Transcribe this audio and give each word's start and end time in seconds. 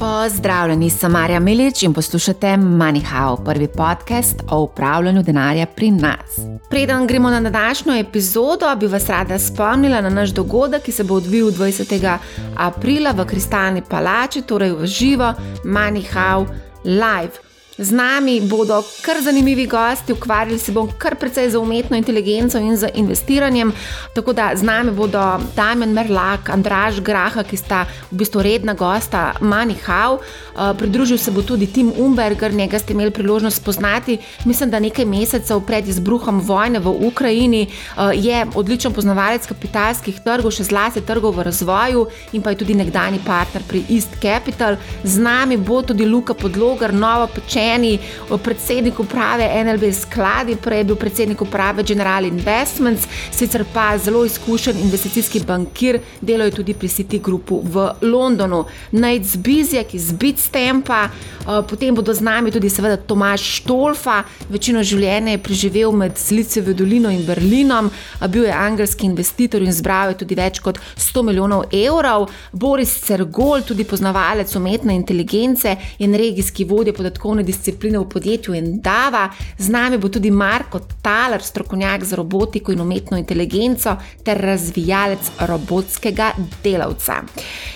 Pozdravljeni, 0.00 0.90
sem 0.90 1.12
Marja 1.12 1.40
Milič 1.40 1.82
in 1.82 1.92
poslušate 1.92 2.46
MoneyHow, 2.46 3.44
prvi 3.44 3.68
podcast 3.68 4.36
o 4.50 4.60
upravljanju 4.62 5.22
denarja 5.22 5.66
pri 5.66 5.90
nas. 5.90 6.38
Preden 6.70 7.06
gremo 7.06 7.30
na 7.30 7.40
današnjo 7.40 7.94
epizodo, 7.94 8.76
bi 8.76 8.86
vas 8.86 9.08
rada 9.08 9.38
spomnila 9.38 10.00
na 10.00 10.10
naš 10.10 10.30
dogodek, 10.30 10.82
ki 10.82 10.92
se 10.92 11.04
bo 11.04 11.14
odvil 11.14 11.50
20. 11.50 12.16
aprila 12.56 13.10
v 13.10 13.26
Kristalni 13.26 13.82
palači, 13.90 14.42
torej 14.42 14.72
v 14.72 14.86
živo 14.86 15.34
MoneyHow 15.64 16.46
Live. 16.84 17.49
Z 17.80 17.96
nami 17.96 18.40
bodo 18.44 18.82
kar 19.00 19.22
zanimivi 19.24 19.64
gosti, 19.66 20.12
ukvarjali 20.12 20.58
se 20.58 20.72
bomo 20.72 20.92
kar 20.98 21.16
precej 21.16 21.50
z 21.50 21.56
umetno 21.56 21.96
inteligenco 21.96 22.58
in 22.58 22.76
z 22.76 22.90
investiranjem. 22.94 23.72
Tako 24.14 24.32
da 24.32 24.50
z 24.54 24.62
nami 24.62 24.90
bodo 24.92 25.40
Damien 25.56 25.92
Merlak, 25.92 26.50
Andraž 26.50 27.00
Graha, 27.00 27.40
ki 27.42 27.56
sta 27.56 27.86
v 28.10 28.20
bistvu 28.20 28.42
redna 28.44 28.74
gosta 28.76 29.32
Manihau. 29.40 30.18
Uh, 30.20 30.76
pridružil 30.76 31.18
se 31.18 31.30
bo 31.30 31.42
tudi 31.42 31.66
Tim 31.66 31.92
Umberger, 31.96 32.52
njega 32.52 32.78
ste 32.78 32.92
imeli 32.92 33.10
priložnost 33.10 33.56
spoznati. 33.56 34.18
Mislim, 34.44 34.70
da 34.70 34.78
nekaj 34.78 35.04
mesecev 35.04 35.64
pred 35.64 35.88
izbruhom 35.88 36.40
vojne 36.40 36.84
v 36.84 36.92
Ukrajini 37.08 37.64
uh, 37.64 38.12
je 38.12 38.44
odličen 38.54 38.92
poznavalec 38.92 39.48
kapitalskih 39.48 40.20
trgov, 40.20 40.52
še 40.52 40.68
zlasti 40.68 41.00
trgov 41.00 41.32
v 41.40 41.48
razvoju 41.48 42.04
in 42.36 42.44
pa 42.44 42.52
je 42.52 42.60
tudi 42.60 42.76
nekdani 42.76 43.24
partner 43.24 43.64
pri 43.64 43.86
East 43.88 44.20
Capital. 44.20 44.76
Z 45.04 45.16
nami 45.16 45.56
bo 45.56 45.80
tudi 45.80 46.04
Luka 46.04 46.36
Podlogar, 46.36 46.92
novo 46.92 47.24
pečenje 47.32 47.69
zaposleni, 47.70 47.98
predsednik 48.44 48.98
uprave 49.00 49.64
NLB 49.64 49.92
skladi, 49.92 50.56
prej 50.56 50.78
je 50.78 50.84
bil 50.84 50.96
predsednik 50.96 51.42
uprave 51.42 51.82
General 51.82 52.24
Investments, 52.24 53.06
sicer 53.30 53.64
pa 53.72 53.98
zelo 53.98 54.24
izkušen 54.24 54.78
investicijski 54.78 55.40
bankir, 55.46 56.00
delal 56.20 56.46
je 56.46 56.54
tudi 56.54 56.74
pri 56.74 56.88
City 56.88 57.20
Groupu 57.20 57.60
v 57.64 57.90
Londonu. 58.02 58.64
Najc 58.92 59.36
Bizjak 59.36 59.94
iz 59.94 60.12
Bitstampa, 60.12 61.04
eh, 61.04 61.62
potem 61.68 61.94
bodo 61.94 62.14
z 62.14 62.20
nami 62.20 62.50
tudi 62.50 62.70
seveda 62.70 62.96
Tomaš 62.96 63.40
Štolfa, 63.40 64.22
večino 64.48 64.82
življenja 64.82 65.32
je 65.32 65.38
preživel 65.38 65.92
med 65.92 66.18
Silicijevo 66.18 66.72
dolino 66.72 67.10
in 67.10 67.24
Berlinom, 67.26 67.90
bil 68.28 68.44
je 68.44 68.52
angelski 68.52 69.06
investitor 69.06 69.62
in 69.62 69.72
zbral 69.72 70.10
je 70.10 70.18
tudi 70.18 70.34
več 70.34 70.58
kot 70.58 70.78
100 70.96 71.22
milijonov 71.22 71.64
evrov. 71.72 72.28
Boris 72.52 73.00
Cergol, 73.04 73.62
tudi 73.62 73.84
poznavalec 73.84 74.56
umetne 74.56 74.94
inteligence 74.94 75.76
in 75.98 76.14
regijski 76.14 76.64
vodja 76.64 76.92
podatkovne 76.92 77.42
discipline 77.42 77.59
discipline 77.60 77.98
v 77.98 78.08
podjetju 78.08 78.54
Endava. 78.54 79.28
Z 79.58 79.68
nami 79.68 79.98
bo 79.98 80.08
tudi 80.08 80.30
Marko 80.30 80.80
Taler, 81.02 81.42
strokovnjak 81.42 82.04
za 82.04 82.16
robotiko 82.16 82.72
in 82.72 82.80
umetno 82.80 83.18
inteligenco 83.18 83.96
ter 84.24 84.40
razvijalec 84.40 85.30
robotskega 85.40 86.32
delavca. 86.64 87.20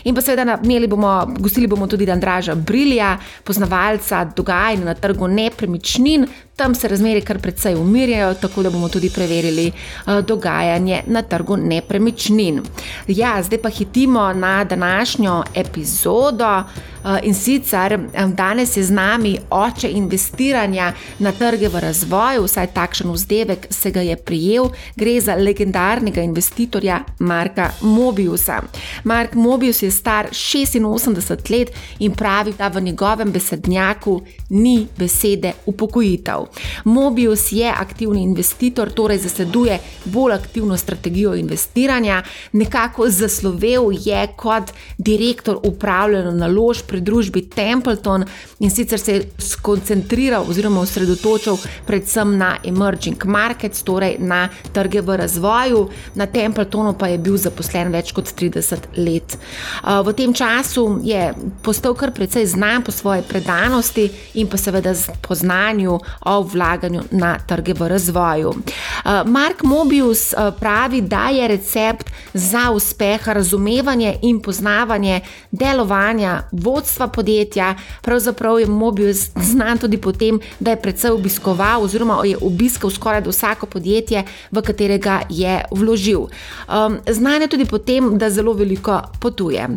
In 0.05 0.15
pa 0.15 0.21
seveda 0.25 0.59
imeli 0.65 0.89
bomo, 0.89 1.13
gostili 1.39 1.67
bomo 1.67 1.87
tudi 1.87 2.11
Andraža 2.11 2.55
Brilja, 2.55 3.19
poznavalca 3.45 4.25
dogajanja 4.25 4.85
na 4.85 4.95
trgu 4.95 5.29
nepremičnin. 5.29 6.27
Tam 6.57 6.75
se 6.75 6.89
razmeri 6.89 7.21
kar 7.21 7.39
precej 7.39 7.75
umirjajo, 7.75 8.35
tako 8.35 8.63
da 8.63 8.71
bomo 8.71 8.89
tudi 8.89 9.11
preverili 9.11 9.73
uh, 9.73 10.19
dogajanje 10.21 11.03
na 11.07 11.23
trgu 11.23 11.57
nepremičnin. 11.57 12.61
Ja, 13.09 13.43
zdaj 13.43 13.59
pa 13.63 13.69
hitimo 13.69 14.33
na 14.33 14.65
današnjo 14.65 15.43
epizodo. 15.55 16.63
Uh, 17.05 17.11
in 17.23 17.35
sicer 17.35 17.99
um, 17.99 18.35
danes 18.35 18.77
je 18.77 18.85
z 18.85 18.91
nami 18.91 19.39
oče 19.51 19.91
investiranja 19.91 20.93
na 21.19 21.33
trge 21.33 21.69
v 21.69 21.81
razvoju, 21.81 22.45
vsaj 22.45 22.67
takšen 22.67 23.11
vzdevek 23.13 23.67
se 23.71 23.91
ga 23.91 24.01
je 24.01 24.17
prijel. 24.17 24.71
Gre 24.97 25.21
za 25.21 25.35
legendarnega 25.35 26.23
investitorja 26.23 27.01
Marka 27.19 27.71
Mobiusa. 27.81 28.63
Mark 29.05 29.35
Mobius 29.35 29.83
je 29.83 29.91
star 29.91 30.29
86 30.31 31.51
let 31.51 31.71
in 31.99 32.13
pravi, 32.13 32.55
da 32.59 32.69
v 32.69 32.81
njegovem 32.81 33.33
besednjaku 33.33 34.23
ni 34.51 34.87
besede 34.99 35.53
upokojitev. 35.67 36.44
Mobius 36.85 37.53
je 37.53 37.69
aktivni 37.69 38.23
investitor, 38.23 38.91
torej 38.91 39.19
zasleduje 39.19 39.79
bolj 40.05 40.33
aktivno 40.33 40.77
strategijo 40.77 41.35
investiranja, 41.35 42.23
nekako 42.53 43.09
zaslovel 43.11 43.91
je 43.93 44.27
kot 44.37 44.73
direktor 44.99 45.59
upravljanja 45.63 46.31
naložb 46.31 46.87
pri 46.87 47.01
družbi 47.01 47.49
Templeton 47.49 48.25
in 48.59 48.71
sicer 48.71 49.01
se 49.01 49.15
je 49.15 49.25
skoncentriral 49.39 50.45
oziroma 50.49 50.81
osredotočil 50.81 51.57
predvsem 51.87 52.39
na 52.39 52.57
emerging 52.65 53.25
markets, 53.25 53.83
torej 53.83 54.17
na 54.19 54.49
trge 54.73 55.01
v 55.01 55.17
razvoju. 55.17 55.89
Na 56.15 56.27
Templetonu 56.27 56.95
pa 56.99 57.09
je 57.09 57.19
bil 57.19 57.37
zaposlen 57.37 57.93
več 57.93 58.13
kot 58.13 58.31
30 58.37 58.89
let. 58.97 59.39
V 59.85 60.13
tem 60.17 60.35
času 60.35 61.01
je 61.05 61.33
postal 61.63 61.95
kar 61.95 62.13
precej 62.15 62.47
znan 62.47 62.83
po 62.83 62.93
svoji 62.93 63.23
predanosti 63.29 64.09
in 64.35 64.49
pa 64.49 64.59
seveda 64.61 64.95
po 65.23 65.35
znanju 65.35 65.99
o 66.27 66.34
o 66.39 66.43
vlaganju 66.43 67.03
na 67.11 67.39
trge 67.39 67.75
v 67.75 67.89
razvoju. 67.89 68.49
Uh, 68.49 69.13
Mark 69.27 69.63
Mobius 69.63 70.33
uh, 70.33 70.55
pravi, 70.61 71.01
da 71.01 71.29
je 71.29 71.49
recept 71.49 72.11
za 72.35 72.71
uspeh 72.71 73.29
razumevanje 73.29 74.17
in 74.23 74.41
poznavanje 74.41 75.21
delovanja 75.51 76.43
vodstva 76.53 77.09
podjetja. 77.09 77.75
Pravzaprav 78.03 78.61
je 78.61 78.67
Mobius 78.67 79.31
znan 79.37 79.79
tudi 79.79 79.97
po 79.99 80.13
tem, 80.13 80.41
da 80.61 80.71
je 80.71 80.83
predvsej 80.83 81.11
obiskoval 81.11 81.83
oziroma 81.83 82.21
je 82.25 82.37
obiskal 82.41 82.91
skoraj 82.91 83.23
vsako 83.27 83.67
podjetje, 83.67 84.25
v 84.51 84.63
katerega 84.63 85.21
je 85.29 85.63
vložil. 85.71 86.21
Um, 86.21 86.99
znan 87.11 87.43
je 87.43 87.49
tudi 87.49 87.65
po 87.65 87.79
tem, 87.79 88.19
da 88.19 88.31
zelo 88.31 88.53
veliko 88.53 89.01
potuje. 89.21 89.69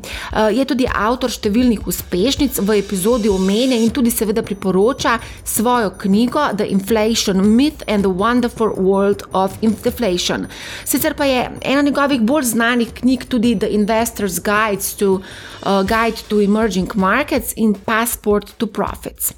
Je 0.52 0.66
tudi 0.66 0.88
avtor 0.88 1.32
številnih 1.32 1.88
uspešnic 1.88 2.60
v 2.62 2.78
epizodi 2.80 3.30
omenja 3.30 3.78
in 3.78 3.92
tudi 3.94 4.12
seveda 4.12 4.44
priporoča 4.44 5.18
svojo 5.44 5.92
knjigo 5.98 6.47
The 6.56 6.72
Inflation 6.72 7.56
Myth 7.56 7.84
and 7.88 8.04
the 8.04 8.10
Wonderful 8.10 8.70
World 8.76 9.24
of 9.32 9.58
Inflation. 9.62 10.48
Sicer 10.86 11.14
pa 11.14 11.26
je 11.26 11.50
ena 11.62 11.82
njegovih 11.82 12.22
bolj 12.22 12.44
znanih 12.44 12.94
knjig 12.94 13.26
tudi 13.26 13.60
The 13.60 13.68
Investor's 13.68 14.40
Guide 14.40 14.84
to, 15.00 15.14
uh, 15.14 15.84
Guide 15.84 16.18
to 16.30 16.42
Emerging 16.42 16.92
Markets 16.96 17.54
in 17.56 17.74
Passport 17.86 18.58
to 18.58 18.68
Profits. 18.68 19.34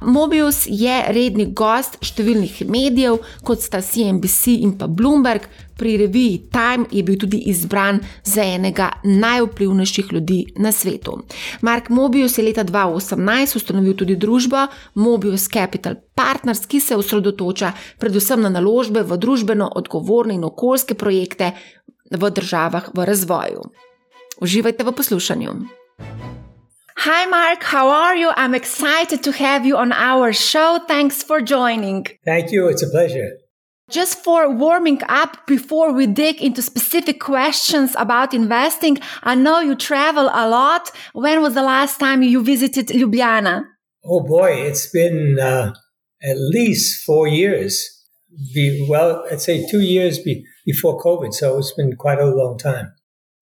Mobius 0.00 0.66
je 0.66 1.04
redni 1.08 1.46
gost 1.52 1.96
številnih 2.00 2.62
medijev, 2.68 3.18
kot 3.42 3.62
sta 3.62 3.80
CNBC 3.82 4.58
in 4.60 4.78
pa 4.78 4.86
Bloomberg, 4.86 5.48
pri 5.76 5.96
reviji 5.96 6.38
Time 6.52 6.86
je 6.90 7.02
bil 7.02 7.18
tudi 7.18 7.36
izbran 7.36 8.00
za 8.24 8.42
enega 8.42 8.90
najvplivnejših 9.04 10.12
ljudi 10.12 10.46
na 10.56 10.72
svetu. 10.72 11.18
Mark 11.60 11.88
Mobius 11.88 12.38
je 12.38 12.44
leta 12.44 12.64
2018 12.64 13.56
ustanovil 13.56 13.96
tudi 13.96 14.16
družbo 14.16 14.66
Mobius 14.94 15.48
Capital 15.48 15.94
Partners, 16.14 16.66
ki 16.66 16.80
se 16.80 16.96
osredotoča 16.96 17.72
predvsem 17.98 18.40
na 18.40 18.48
naložbe 18.48 19.02
v 19.02 19.16
družbeno 19.16 19.72
odgovorne 19.74 20.34
in 20.34 20.44
okoljske 20.44 20.94
projekte 20.94 21.52
v 22.10 22.30
državah 22.30 22.90
v 22.94 23.04
razvoju. 23.04 23.62
Uživajte 24.40 24.84
v 24.84 24.92
poslušanju. 24.92 25.50
Hi, 27.02 27.26
Mark. 27.26 27.64
How 27.64 27.88
are 27.88 28.14
you? 28.14 28.30
I'm 28.36 28.54
excited 28.54 29.22
to 29.24 29.32
have 29.32 29.66
you 29.66 29.76
on 29.76 29.92
our 29.92 30.32
show. 30.32 30.78
Thanks 30.86 31.22
for 31.22 31.40
joining. 31.40 32.06
Thank 32.24 32.52
you. 32.52 32.68
It's 32.68 32.82
a 32.82 32.90
pleasure. 32.90 33.41
Just 33.92 34.24
for 34.24 34.48
warming 34.48 35.02
up 35.10 35.46
before 35.46 35.92
we 35.92 36.06
dig 36.06 36.40
into 36.40 36.62
specific 36.62 37.20
questions 37.20 37.94
about 37.98 38.32
investing, 38.32 38.96
I 39.22 39.34
know 39.34 39.60
you 39.60 39.74
travel 39.74 40.30
a 40.32 40.48
lot. 40.48 40.90
When 41.12 41.42
was 41.42 41.52
the 41.52 41.62
last 41.62 42.00
time 42.00 42.22
you 42.22 42.42
visited 42.42 42.86
Ljubljana? 42.88 43.64
Oh 44.02 44.20
boy, 44.20 44.52
it's 44.52 44.90
been 44.90 45.38
uh, 45.38 45.74
at 46.22 46.36
least 46.38 47.04
four 47.04 47.28
years. 47.28 47.86
Be, 48.54 48.86
well, 48.88 49.26
I'd 49.30 49.42
say 49.42 49.66
two 49.70 49.82
years 49.82 50.18
be, 50.18 50.42
before 50.64 50.98
COVID, 50.98 51.34
so 51.34 51.58
it's 51.58 51.74
been 51.74 51.94
quite 51.96 52.18
a 52.18 52.24
long 52.24 52.56
time. 52.56 52.94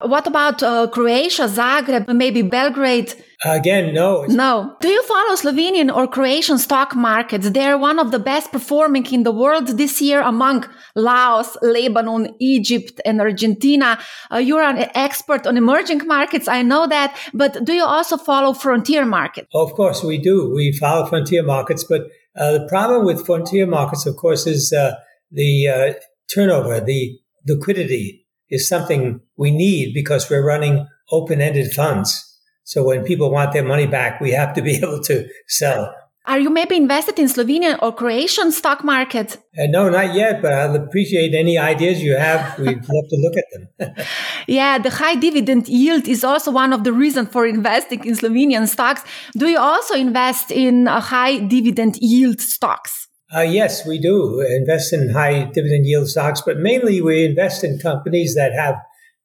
What 0.03 0.27
about 0.27 0.63
uh, 0.63 0.87
Croatia, 0.87 1.43
Zagreb, 1.43 2.13
maybe 2.13 2.41
Belgrade? 2.41 3.13
Again, 3.43 3.93
no. 3.93 4.23
No. 4.25 4.75
Do 4.81 4.87
you 4.87 5.01
follow 5.03 5.35
Slovenian 5.35 5.93
or 5.93 6.07
Croatian 6.07 6.59
stock 6.59 6.95
markets? 6.95 7.49
They're 7.49 7.77
one 7.77 7.97
of 7.97 8.11
the 8.11 8.19
best 8.19 8.51
performing 8.51 9.05
in 9.11 9.23
the 9.23 9.31
world 9.31 9.67
this 9.67 9.99
year 9.99 10.21
among 10.21 10.65
Laos, 10.95 11.57
Lebanon, 11.63 12.35
Egypt, 12.39 13.01
and 13.03 13.19
Argentina. 13.19 13.97
Uh, 14.31 14.37
you're 14.37 14.61
an 14.61 14.89
expert 14.93 15.47
on 15.47 15.57
emerging 15.57 16.05
markets. 16.05 16.47
I 16.47 16.61
know 16.61 16.85
that. 16.87 17.17
But 17.33 17.63
do 17.63 17.73
you 17.73 17.83
also 17.83 18.15
follow 18.17 18.53
frontier 18.53 19.05
markets? 19.05 19.47
Of 19.55 19.73
course, 19.73 20.03
we 20.03 20.19
do. 20.19 20.51
We 20.53 20.71
follow 20.71 21.07
frontier 21.07 21.41
markets. 21.41 21.83
But 21.83 22.11
uh, 22.35 22.51
the 22.51 22.67
problem 22.69 23.05
with 23.05 23.25
frontier 23.25 23.65
markets, 23.65 24.05
of 24.05 24.17
course, 24.17 24.45
is 24.45 24.71
uh, 24.71 24.95
the 25.31 25.67
uh, 25.67 25.93
turnover, 26.31 26.79
the 26.79 27.19
liquidity 27.47 28.20
is 28.51 28.67
something 28.67 29.21
we 29.37 29.49
need 29.49 29.93
because 29.93 30.29
we're 30.29 30.45
running 30.45 30.87
open 31.09 31.41
ended 31.41 31.71
funds. 31.71 32.27
So 32.63 32.83
when 32.83 33.03
people 33.03 33.31
want 33.31 33.53
their 33.53 33.63
money 33.63 33.87
back, 33.87 34.21
we 34.21 34.31
have 34.31 34.53
to 34.53 34.61
be 34.61 34.75
able 34.83 35.01
to 35.03 35.27
sell. 35.47 35.95
Are 36.27 36.37
you 36.37 36.51
maybe 36.51 36.75
invested 36.75 37.17
in 37.17 37.25
Slovenian 37.25 37.79
or 37.81 37.91
Croatian 37.91 38.51
stock 38.51 38.83
market? 38.83 39.37
Uh, 39.57 39.65
no, 39.65 39.89
not 39.89 40.13
yet, 40.13 40.39
but 40.43 40.53
I'll 40.53 40.75
appreciate 40.75 41.33
any 41.33 41.57
ideas 41.57 42.03
you 42.03 42.15
have. 42.15 42.59
We'd 42.59 42.67
love 42.93 43.07
to 43.09 43.17
look 43.17 43.33
at 43.37 43.45
them. 43.53 44.05
Yeah, 44.47 44.77
the 44.77 44.91
high 44.91 45.15
dividend 45.15 45.67
yield 45.67 46.07
is 46.07 46.23
also 46.23 46.51
one 46.51 46.73
of 46.73 46.83
the 46.83 46.93
reasons 46.93 47.29
for 47.29 47.47
investing 47.47 48.05
in 48.05 48.15
Slovenian 48.15 48.67
stocks. 48.67 49.03
Do 49.35 49.47
you 49.47 49.57
also 49.57 49.95
invest 49.95 50.51
in 50.51 50.87
uh, 50.87 50.99
high 50.99 51.39
dividend 51.39 51.97
yield 51.97 52.39
stocks? 52.39 53.07
Uh, 53.33 53.41
yes, 53.41 53.85
we 53.85 53.97
do 53.97 54.41
invest 54.41 54.91
in 54.91 55.09
high 55.09 55.45
dividend 55.45 55.85
yield 55.85 56.09
stocks, 56.09 56.41
but 56.41 56.57
mainly 56.57 57.01
we 57.01 57.23
invest 57.23 57.63
in 57.63 57.79
companies 57.79 58.35
that 58.35 58.51
have 58.53 58.75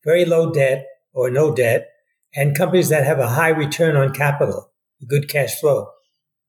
very 0.04 0.24
low 0.24 0.52
debt 0.52 0.86
or 1.12 1.28
no 1.28 1.52
debt 1.52 1.88
and 2.34 2.56
companies 2.56 2.88
that 2.90 3.04
have 3.04 3.18
a 3.18 3.30
high 3.30 3.48
return 3.48 3.96
on 3.96 4.12
capital, 4.12 4.70
good 5.08 5.28
cash 5.28 5.58
flow. 5.58 5.88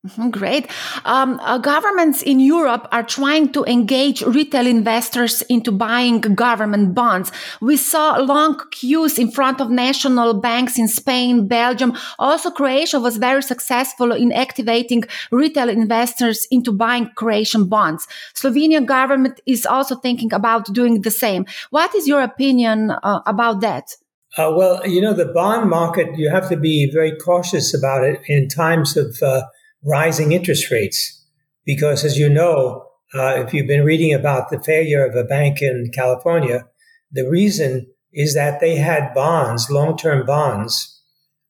Mm-hmm, 0.07 0.29
great. 0.29 0.67
Um, 1.03 1.37
uh, 1.41 1.57
governments 1.57 2.21
in 2.21 2.39
Europe 2.39 2.87
are 2.93 3.03
trying 3.03 3.51
to 3.51 3.65
engage 3.65 4.21
retail 4.21 4.65
investors 4.65 5.41
into 5.49 5.69
buying 5.69 6.21
government 6.21 6.95
bonds. 6.95 7.29
We 7.59 7.75
saw 7.75 8.15
long 8.15 8.57
queues 8.71 9.19
in 9.19 9.31
front 9.31 9.59
of 9.59 9.69
national 9.69 10.35
banks 10.35 10.79
in 10.79 10.87
Spain, 10.87 11.47
Belgium. 11.49 11.97
Also, 12.19 12.51
Croatia 12.51 13.01
was 13.01 13.17
very 13.17 13.43
successful 13.43 14.13
in 14.13 14.31
activating 14.31 15.03
retail 15.29 15.67
investors 15.67 16.47
into 16.51 16.71
buying 16.71 17.11
Croatian 17.15 17.65
bonds. 17.65 18.07
Slovenian 18.33 18.85
government 18.85 19.41
is 19.45 19.65
also 19.65 19.95
thinking 19.95 20.31
about 20.31 20.73
doing 20.73 21.01
the 21.01 21.11
same. 21.11 21.45
What 21.69 21.93
is 21.95 22.07
your 22.07 22.21
opinion 22.21 22.91
uh, 22.91 23.19
about 23.25 23.59
that? 23.59 23.97
Uh, 24.37 24.53
well, 24.55 24.87
you 24.87 25.01
know, 25.01 25.13
the 25.13 25.25
bond 25.25 25.69
market, 25.69 26.17
you 26.17 26.29
have 26.29 26.47
to 26.47 26.55
be 26.55 26.89
very 26.93 27.11
cautious 27.17 27.73
about 27.73 28.03
it 28.05 28.21
in 28.27 28.47
times 28.47 28.95
of 28.95 29.17
uh, 29.21 29.41
rising 29.83 30.31
interest 30.31 30.71
rates. 30.71 31.25
Because 31.65 32.03
as 32.03 32.17
you 32.17 32.29
know, 32.29 32.85
uh, 33.13 33.43
if 33.45 33.53
you've 33.53 33.67
been 33.67 33.85
reading 33.85 34.13
about 34.13 34.49
the 34.49 34.59
failure 34.59 35.05
of 35.05 35.15
a 35.15 35.23
bank 35.23 35.61
in 35.61 35.91
California, 35.93 36.65
the 37.11 37.29
reason 37.29 37.87
is 38.13 38.33
that 38.33 38.59
they 38.59 38.75
had 38.75 39.13
bonds, 39.13 39.69
long-term 39.69 40.25
bonds, 40.25 41.01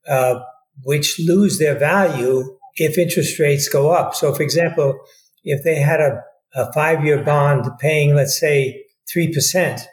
uh, 0.07 0.39
which 0.83 1.19
lose 1.19 1.59
their 1.59 1.77
value 1.77 2.57
if 2.75 2.97
interest 2.97 3.39
rates 3.39 3.69
go 3.69 3.91
up. 3.91 4.13
So, 4.13 4.33
for 4.33 4.44
example, 4.44 5.00
if 5.44 5.63
they 5.63 5.75
had 5.75 6.00
a, 6.00 6.23
a 6.53 6.71
five-year 6.73 7.23
bond 7.23 7.65
paying, 7.80 8.15
let's 8.15 8.39
say, 8.39 8.85
3%, 9.15 9.85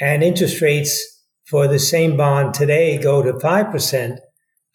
and 0.00 0.22
interest 0.22 0.60
rates 0.60 1.24
for 1.44 1.66
the 1.66 1.78
same 1.78 2.16
bond 2.16 2.54
today 2.54 2.98
go 2.98 3.22
to 3.22 3.32
5%, 3.32 4.18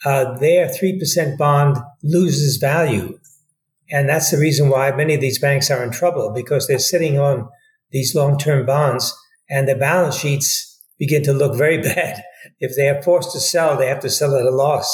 uh, 0.05 0.37
their 0.37 0.67
3% 0.67 1.37
bond 1.37 1.77
loses 2.03 2.57
value. 2.57 3.19
And 3.89 4.09
that's 4.09 4.31
the 4.31 4.37
reason 4.37 4.69
why 4.69 4.91
many 4.91 5.13
of 5.13 5.21
these 5.21 5.39
banks 5.39 5.69
are 5.69 5.83
in 5.83 5.91
trouble 5.91 6.31
because 6.33 6.67
they're 6.67 6.79
sitting 6.79 7.19
on 7.19 7.49
these 7.91 8.15
long 8.15 8.37
term 8.37 8.65
bonds 8.65 9.15
and 9.49 9.67
their 9.67 9.77
balance 9.77 10.17
sheets 10.17 10.81
begin 10.97 11.23
to 11.23 11.33
look 11.33 11.55
very 11.57 11.77
bad. 11.81 12.23
If 12.59 12.75
they 12.75 12.89
are 12.89 13.01
forced 13.01 13.31
to 13.33 13.39
sell, 13.39 13.77
they 13.77 13.87
have 13.87 14.01
to 14.01 14.09
sell 14.09 14.35
at 14.35 14.45
a 14.45 14.49
loss, 14.49 14.89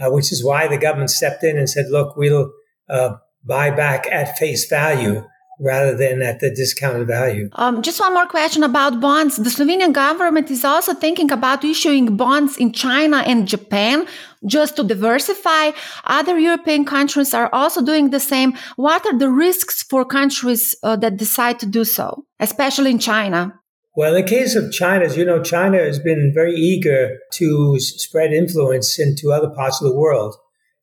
uh, 0.00 0.10
which 0.10 0.32
is 0.32 0.44
why 0.44 0.68
the 0.68 0.78
government 0.78 1.10
stepped 1.10 1.42
in 1.42 1.58
and 1.58 1.68
said, 1.68 1.86
look, 1.90 2.16
we'll 2.16 2.52
uh, 2.88 3.16
buy 3.44 3.70
back 3.70 4.06
at 4.10 4.38
face 4.38 4.68
value 4.68 5.24
rather 5.60 5.96
than 5.96 6.22
at 6.22 6.40
the 6.40 6.50
discounted 6.50 7.06
value. 7.06 7.48
Um, 7.52 7.82
just 7.82 8.00
one 8.00 8.14
more 8.14 8.26
question 8.26 8.62
about 8.62 9.00
bonds. 9.00 9.36
The 9.36 9.50
Slovenian 9.50 9.92
government 9.92 10.50
is 10.50 10.64
also 10.64 10.94
thinking 10.94 11.30
about 11.30 11.64
issuing 11.64 12.16
bonds 12.16 12.56
in 12.56 12.72
China 12.72 13.18
and 13.18 13.46
Japan 13.46 14.06
just 14.46 14.76
to 14.76 14.84
diversify. 14.84 15.70
Other 16.04 16.38
European 16.38 16.84
countries 16.84 17.32
are 17.34 17.48
also 17.52 17.84
doing 17.84 18.10
the 18.10 18.20
same. 18.20 18.54
What 18.76 19.06
are 19.06 19.18
the 19.18 19.30
risks 19.30 19.82
for 19.82 20.04
countries 20.04 20.74
uh, 20.82 20.96
that 20.96 21.16
decide 21.16 21.58
to 21.60 21.66
do 21.66 21.84
so, 21.84 22.24
especially 22.40 22.90
in 22.90 22.98
China? 22.98 23.54
Well, 23.96 24.14
in 24.14 24.24
the 24.24 24.28
case 24.28 24.56
of 24.56 24.72
China, 24.72 25.04
as 25.04 25.16
you 25.16 25.24
know, 25.24 25.40
China 25.40 25.78
has 25.78 26.00
been 26.00 26.32
very 26.34 26.56
eager 26.56 27.16
to 27.34 27.78
spread 27.78 28.32
influence 28.32 28.98
into 28.98 29.30
other 29.30 29.50
parts 29.50 29.80
of 29.80 29.88
the 29.88 29.96
world. 29.96 30.34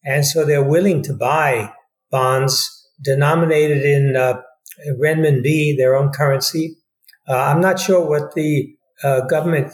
And 0.06 0.26
so 0.26 0.46
they're 0.46 0.64
willing 0.64 1.04
to 1.04 1.14
buy 1.14 1.74
bonds 2.10 2.70
denominated 3.04 3.84
in 3.84 4.16
uh, 4.16 4.42
renminbi, 5.00 5.78
their 5.78 5.96
own 5.96 6.12
currency. 6.12 6.78
Uh, 7.28 7.38
I'm 7.38 7.62
not 7.62 7.80
sure 7.80 8.08
what 8.08 8.34
the 8.34 8.76
uh, 9.04 9.22
government 9.22 9.72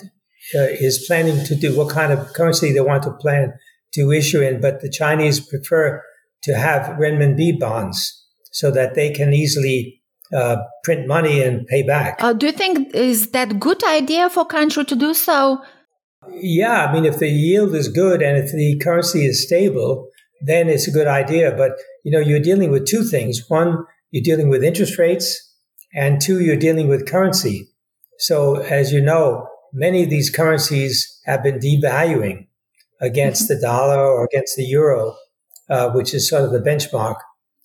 uh, 0.56 0.68
is 0.70 1.06
planning 1.08 1.44
to 1.46 1.56
do, 1.56 1.76
what 1.76 1.90
kind 1.90 2.14
of 2.14 2.34
currency 2.34 2.72
they 2.72 2.82
want 2.82 3.04
to 3.04 3.12
plan 3.12 3.54
to 3.94 4.12
issue 4.12 4.42
in, 4.42 4.62
but 4.62 4.82
the 4.82 4.90
Chinese 4.90 5.40
prefer 5.40 6.04
to 6.44 6.56
have 6.56 6.98
renminbi 6.98 7.58
bonds 7.60 8.26
so 8.52 8.72
that 8.72 8.96
they 8.96 9.12
can 9.12 9.34
easily 9.34 10.02
uh, 10.34 10.58
print 10.84 11.08
money 11.08 11.42
and 11.42 11.66
pay 11.68 11.84
back. 11.84 12.18
Uh, 12.20 12.34
do 12.34 12.48
you 12.48 12.52
think 12.52 12.94
is 12.94 13.32
that 13.32 13.60
good 13.60 13.84
idea 13.84 14.30
for 14.30 14.46
country 14.46 14.84
to 14.86 14.96
do 14.96 15.14
so? 15.14 15.62
Yeah, 16.34 16.86
I 16.86 16.94
mean, 16.94 17.06
if 17.06 17.20
the 17.20 17.30
yield 17.30 17.74
is 17.74 17.88
good 17.88 18.22
and 18.22 18.38
if 18.38 18.52
the 18.52 18.80
currency 18.84 19.26
is 19.26 19.46
stable, 19.46 20.10
then 20.42 20.68
it's 20.68 20.88
a 20.88 20.92
good 20.92 21.08
idea. 21.08 21.52
But 21.52 21.72
you 22.04 22.12
know, 22.12 22.20
you're 22.20 22.42
dealing 22.42 22.72
with 22.72 22.86
two 22.86 23.04
things. 23.04 23.44
One, 23.48 23.86
you're 24.12 24.24
dealing 24.24 24.50
with 24.50 24.64
interest 24.64 24.98
rates, 24.98 25.44
and 25.94 26.22
two, 26.22 26.42
you're 26.42 26.56
dealing 26.56 26.88
with 26.88 27.10
currency. 27.10 27.70
So, 28.20 28.56
as 28.58 28.92
you 28.92 29.02
know, 29.02 29.48
many 29.74 30.04
of 30.04 30.10
these 30.10 30.30
currencies 30.30 31.20
have 31.26 31.44
been 31.44 31.60
devaluing 31.60 32.48
against 33.02 33.44
mm-hmm. 33.44 33.56
the 33.56 33.62
dollar 33.62 34.00
or 34.00 34.26
against 34.26 34.56
the 34.56 34.64
euro, 34.64 35.16
uh, 35.70 35.90
which 35.92 36.14
is 36.14 36.30
sort 36.30 36.44
of 36.44 36.52
the 36.52 36.60
benchmark. 36.60 37.18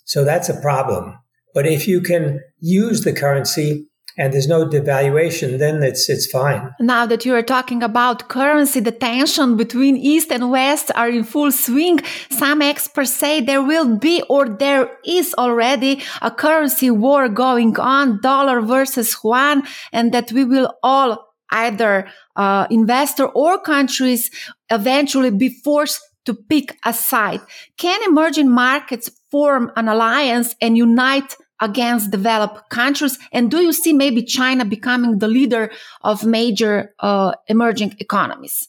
So 0.05 0.25
that's 0.25 0.49
a 0.49 0.61
problem. 0.61 1.19
But 1.55 1.67
if 1.67 1.87
you 1.87 2.01
can 2.01 2.41
use 2.61 3.03
the 3.03 3.13
currency 3.13 3.89
and 4.19 4.33
there's 4.33 4.49
no 4.49 4.67
devaluation, 4.67 5.59
then 5.59 5.83
it's 5.83 6.09
it's 6.09 6.27
fine. 6.27 6.71
Now 6.81 7.07
that 7.07 7.25
you 7.25 7.35
are 7.35 7.43
talking 7.43 7.83
about 7.83 8.29
currency, 8.29 8.81
the 8.81 8.93
tension 8.93 9.57
between 9.57 9.97
East 9.97 10.31
and 10.31 10.51
West 10.51 10.91
are 10.95 11.09
in 11.09 11.25
full 11.25 11.53
swing. 11.53 12.01
Some 12.31 12.63
experts 12.63 13.15
say 13.15 13.41
there 13.41 13.63
will 13.63 13.97
be 13.97 14.23
or 14.29 14.49
there 14.49 14.91
is 15.05 15.35
already 15.39 16.03
a 16.21 16.31
currency 16.31 16.91
war 16.91 17.29
going 17.29 17.79
on, 17.79 18.21
dollar 18.21 18.61
versus 18.61 19.17
yuan, 19.23 19.63
and 19.93 20.13
that 20.13 20.33
we 20.33 20.45
will 20.45 20.75
all 20.83 21.29
either 21.51 22.09
uh, 22.37 22.67
investor 22.71 23.27
or 23.27 23.59
countries 23.59 24.31
eventually 24.71 25.31
be 25.31 25.49
forced 25.49 26.01
to 26.25 26.35
pick 26.35 26.77
a 26.85 26.93
side. 26.93 27.41
Can 27.77 28.01
emerging 28.05 28.51
markets 28.51 29.11
form 29.31 29.71
an 29.77 29.89
alliance 29.89 30.55
and 30.61 30.77
unite 30.77 31.37
against 31.63 32.11
developed 32.11 32.69
countries? 32.69 33.19
And 33.33 33.51
do 33.51 33.63
you 33.63 33.73
see 33.73 33.95
maybe 33.95 34.23
China 34.23 34.67
becoming 34.67 35.19
the 35.19 35.29
leader 35.29 35.71
of 36.03 36.27
major 36.27 36.93
uh, 36.99 37.33
emerging 37.47 37.97
economies? 37.99 38.69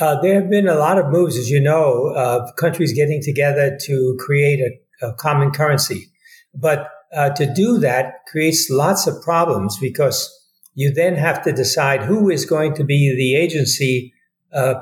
Uh, 0.00 0.20
there 0.20 0.40
have 0.40 0.50
been 0.50 0.68
a 0.68 0.74
lot 0.74 0.98
of 0.98 1.10
moves, 1.10 1.36
as 1.36 1.48
you 1.48 1.60
know, 1.60 2.12
of 2.16 2.54
countries 2.56 2.92
getting 2.92 3.22
together 3.22 3.76
to 3.80 4.16
create 4.20 4.60
a, 4.60 5.06
a 5.06 5.14
common 5.14 5.50
currency. 5.50 6.06
But 6.54 6.88
uh, 7.14 7.30
to 7.30 7.52
do 7.52 7.78
that 7.78 8.26
creates 8.30 8.68
lots 8.70 9.06
of 9.06 9.22
problems 9.22 9.78
because 9.80 10.30
you 10.74 10.92
then 10.92 11.14
have 11.14 11.42
to 11.44 11.52
decide 11.52 12.02
who 12.02 12.28
is 12.28 12.44
going 12.44 12.74
to 12.74 12.84
be 12.84 13.14
the 13.16 13.36
agency 13.36 14.12
uh, 14.52 14.74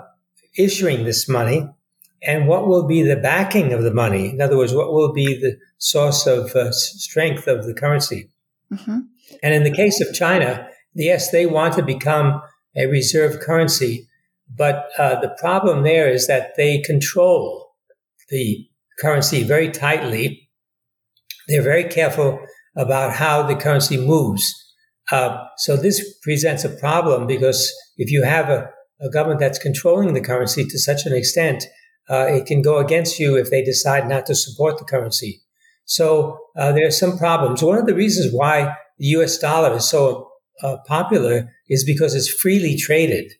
issuing 0.56 1.04
this 1.04 1.28
money 1.28 1.68
and 2.24 2.46
what 2.46 2.66
will 2.66 2.86
be 2.86 3.02
the 3.02 3.16
backing 3.16 3.72
of 3.72 3.82
the 3.82 3.92
money. 3.92 4.30
In 4.30 4.40
other 4.40 4.56
words, 4.56 4.74
what 4.74 4.92
will 4.92 5.12
be 5.12 5.34
the 5.34 5.58
source 5.78 6.26
of 6.26 6.54
uh, 6.54 6.70
strength 6.70 7.48
of 7.48 7.66
the 7.66 7.74
currency. 7.74 8.30
Mm-hmm. 8.72 9.00
And 9.42 9.54
in 9.54 9.64
the 9.64 9.72
case 9.72 10.00
of 10.00 10.14
China, 10.14 10.68
yes, 10.94 11.30
they 11.30 11.46
want 11.46 11.74
to 11.74 11.82
become 11.82 12.40
a 12.76 12.86
reserve 12.86 13.40
currency, 13.40 14.08
but 14.54 14.88
uh, 14.98 15.20
the 15.20 15.34
problem 15.38 15.82
there 15.82 16.10
is 16.10 16.26
that 16.26 16.52
they 16.56 16.80
control 16.80 17.74
the 18.30 18.66
currency 18.98 19.42
very 19.42 19.70
tightly. 19.70 20.48
They're 21.48 21.62
very 21.62 21.84
careful 21.84 22.38
about 22.76 23.14
how 23.14 23.42
the 23.42 23.56
currency 23.56 23.96
moves. 23.96 24.44
Uh, 25.10 25.44
so 25.56 25.76
this 25.76 26.18
presents 26.22 26.64
a 26.64 26.70
problem 26.70 27.26
because 27.26 27.72
if 27.96 28.10
you 28.10 28.22
have 28.22 28.48
a, 28.48 28.70
a, 29.00 29.10
government 29.10 29.40
that's 29.40 29.58
controlling 29.58 30.14
the 30.14 30.20
currency 30.20 30.64
to 30.64 30.78
such 30.78 31.04
an 31.04 31.12
extent, 31.12 31.64
uh, 32.10 32.26
it 32.28 32.46
can 32.46 32.62
go 32.62 32.78
against 32.78 33.18
you 33.18 33.36
if 33.36 33.50
they 33.50 33.62
decide 33.62 34.08
not 34.08 34.26
to 34.26 34.34
support 34.34 34.78
the 34.78 34.84
currency. 34.84 35.40
So 35.84 36.38
uh, 36.56 36.72
there 36.72 36.86
are 36.86 36.92
some 36.92 37.18
problems. 37.18 37.62
One 37.62 37.78
of 37.78 37.86
the 37.86 37.94
reasons 37.94 38.32
why 38.32 38.74
the 38.98 39.06
U.S. 39.18 39.38
dollar 39.38 39.76
is 39.76 39.88
so 39.88 40.28
uh, 40.62 40.76
popular 40.86 41.50
is 41.68 41.84
because 41.84 42.14
it's 42.14 42.30
freely 42.30 42.76
traded. 42.76 43.32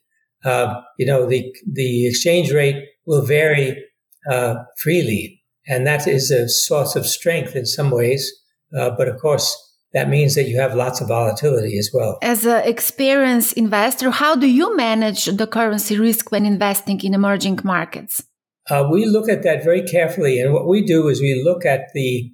Uh, 0.43 0.81
you 0.97 1.05
know, 1.05 1.25
the 1.25 1.53
the 1.71 2.07
exchange 2.07 2.51
rate 2.51 2.83
will 3.05 3.25
vary 3.25 3.81
uh, 4.29 4.55
freely, 4.77 5.41
and 5.67 5.87
that 5.87 6.07
is 6.07 6.31
a 6.31 6.49
source 6.49 6.95
of 6.95 7.05
strength 7.05 7.55
in 7.55 7.65
some 7.65 7.91
ways. 7.91 8.29
Uh, 8.77 8.89
but 8.89 9.07
of 9.07 9.19
course, 9.21 9.55
that 9.93 10.09
means 10.09 10.35
that 10.35 10.49
you 10.49 10.59
have 10.59 10.75
lots 10.75 10.99
of 10.99 11.07
volatility 11.07 11.77
as 11.77 11.91
well. 11.93 12.17
As 12.21 12.45
an 12.45 12.63
experienced 12.65 13.53
investor, 13.53 14.09
how 14.09 14.35
do 14.35 14.47
you 14.47 14.75
manage 14.75 15.25
the 15.25 15.47
currency 15.47 15.97
risk 15.97 16.31
when 16.31 16.45
investing 16.45 16.99
in 17.01 17.13
emerging 17.13 17.59
markets? 17.63 18.23
Uh, 18.69 18.87
we 18.89 19.05
look 19.05 19.29
at 19.29 19.43
that 19.43 19.63
very 19.63 19.81
carefully. 19.81 20.39
And 20.39 20.53
what 20.53 20.67
we 20.67 20.81
do 20.81 21.07
is 21.09 21.21
we 21.21 21.41
look 21.43 21.65
at 21.65 21.89
the 21.93 22.31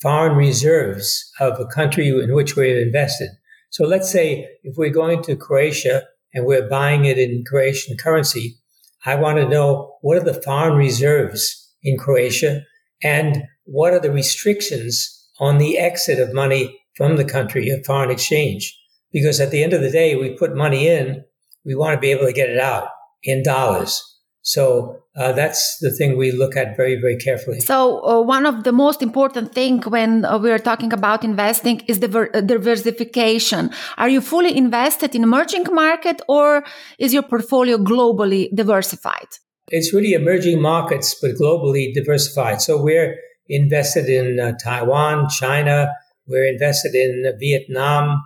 foreign 0.00 0.36
reserves 0.36 1.30
of 1.40 1.58
a 1.58 1.66
country 1.66 2.08
in 2.08 2.34
which 2.34 2.56
we've 2.56 2.76
invested. 2.76 3.30
So 3.70 3.86
let's 3.86 4.10
say 4.10 4.48
if 4.62 4.76
we're 4.76 4.90
going 4.90 5.22
to 5.24 5.36
Croatia, 5.36 6.02
and 6.34 6.46
we're 6.46 6.68
buying 6.68 7.04
it 7.04 7.18
in 7.18 7.44
Croatian 7.44 7.96
currency, 7.96 8.58
I 9.04 9.14
want 9.14 9.38
to 9.38 9.48
know 9.48 9.96
what 10.02 10.16
are 10.16 10.24
the 10.24 10.40
foreign 10.42 10.76
reserves 10.76 11.72
in 11.82 11.96
Croatia 11.96 12.62
and 13.02 13.44
what 13.64 13.92
are 13.92 14.00
the 14.00 14.10
restrictions 14.10 15.14
on 15.40 15.58
the 15.58 15.78
exit 15.78 16.18
of 16.18 16.34
money 16.34 16.80
from 16.96 17.16
the 17.16 17.24
country 17.24 17.70
of 17.70 17.84
foreign 17.86 18.10
exchange. 18.10 18.76
Because 19.12 19.40
at 19.40 19.50
the 19.50 19.62
end 19.62 19.72
of 19.72 19.80
the 19.80 19.90
day, 19.90 20.16
we 20.16 20.36
put 20.36 20.54
money 20.56 20.88
in, 20.88 21.24
we 21.64 21.74
want 21.74 21.94
to 21.94 22.00
be 22.00 22.10
able 22.10 22.26
to 22.26 22.32
get 22.32 22.50
it 22.50 22.58
out 22.58 22.88
in 23.22 23.42
dollars. 23.42 24.02
So 24.42 25.02
uh, 25.18 25.32
that's 25.32 25.78
the 25.80 25.90
thing 25.90 26.16
we 26.16 26.30
look 26.30 26.56
at 26.56 26.76
very, 26.76 26.94
very 27.00 27.16
carefully. 27.16 27.58
So 27.60 28.04
uh, 28.04 28.22
one 28.22 28.46
of 28.46 28.62
the 28.62 28.70
most 28.70 29.02
important 29.02 29.52
thing 29.52 29.82
when 29.82 30.24
uh, 30.24 30.38
we 30.38 30.50
are 30.52 30.60
talking 30.60 30.92
about 30.92 31.24
investing 31.24 31.80
is 31.88 31.98
the 31.98 32.30
uh, 32.32 32.40
diversification. 32.40 33.70
Are 33.96 34.08
you 34.08 34.20
fully 34.20 34.56
invested 34.56 35.16
in 35.16 35.24
emerging 35.24 35.64
market 35.72 36.22
or 36.28 36.64
is 37.00 37.12
your 37.12 37.24
portfolio 37.24 37.78
globally 37.78 38.48
diversified? 38.54 39.26
It's 39.68 39.92
really 39.92 40.12
emerging 40.12 40.62
markets, 40.62 41.16
but 41.20 41.32
globally 41.32 41.92
diversified. 41.92 42.62
So 42.62 42.80
we're 42.80 43.16
invested 43.48 44.08
in 44.08 44.38
uh, 44.38 44.52
Taiwan, 44.62 45.28
China. 45.28 45.92
We're 46.28 46.46
invested 46.46 46.94
in 46.94 47.36
Vietnam, 47.40 48.22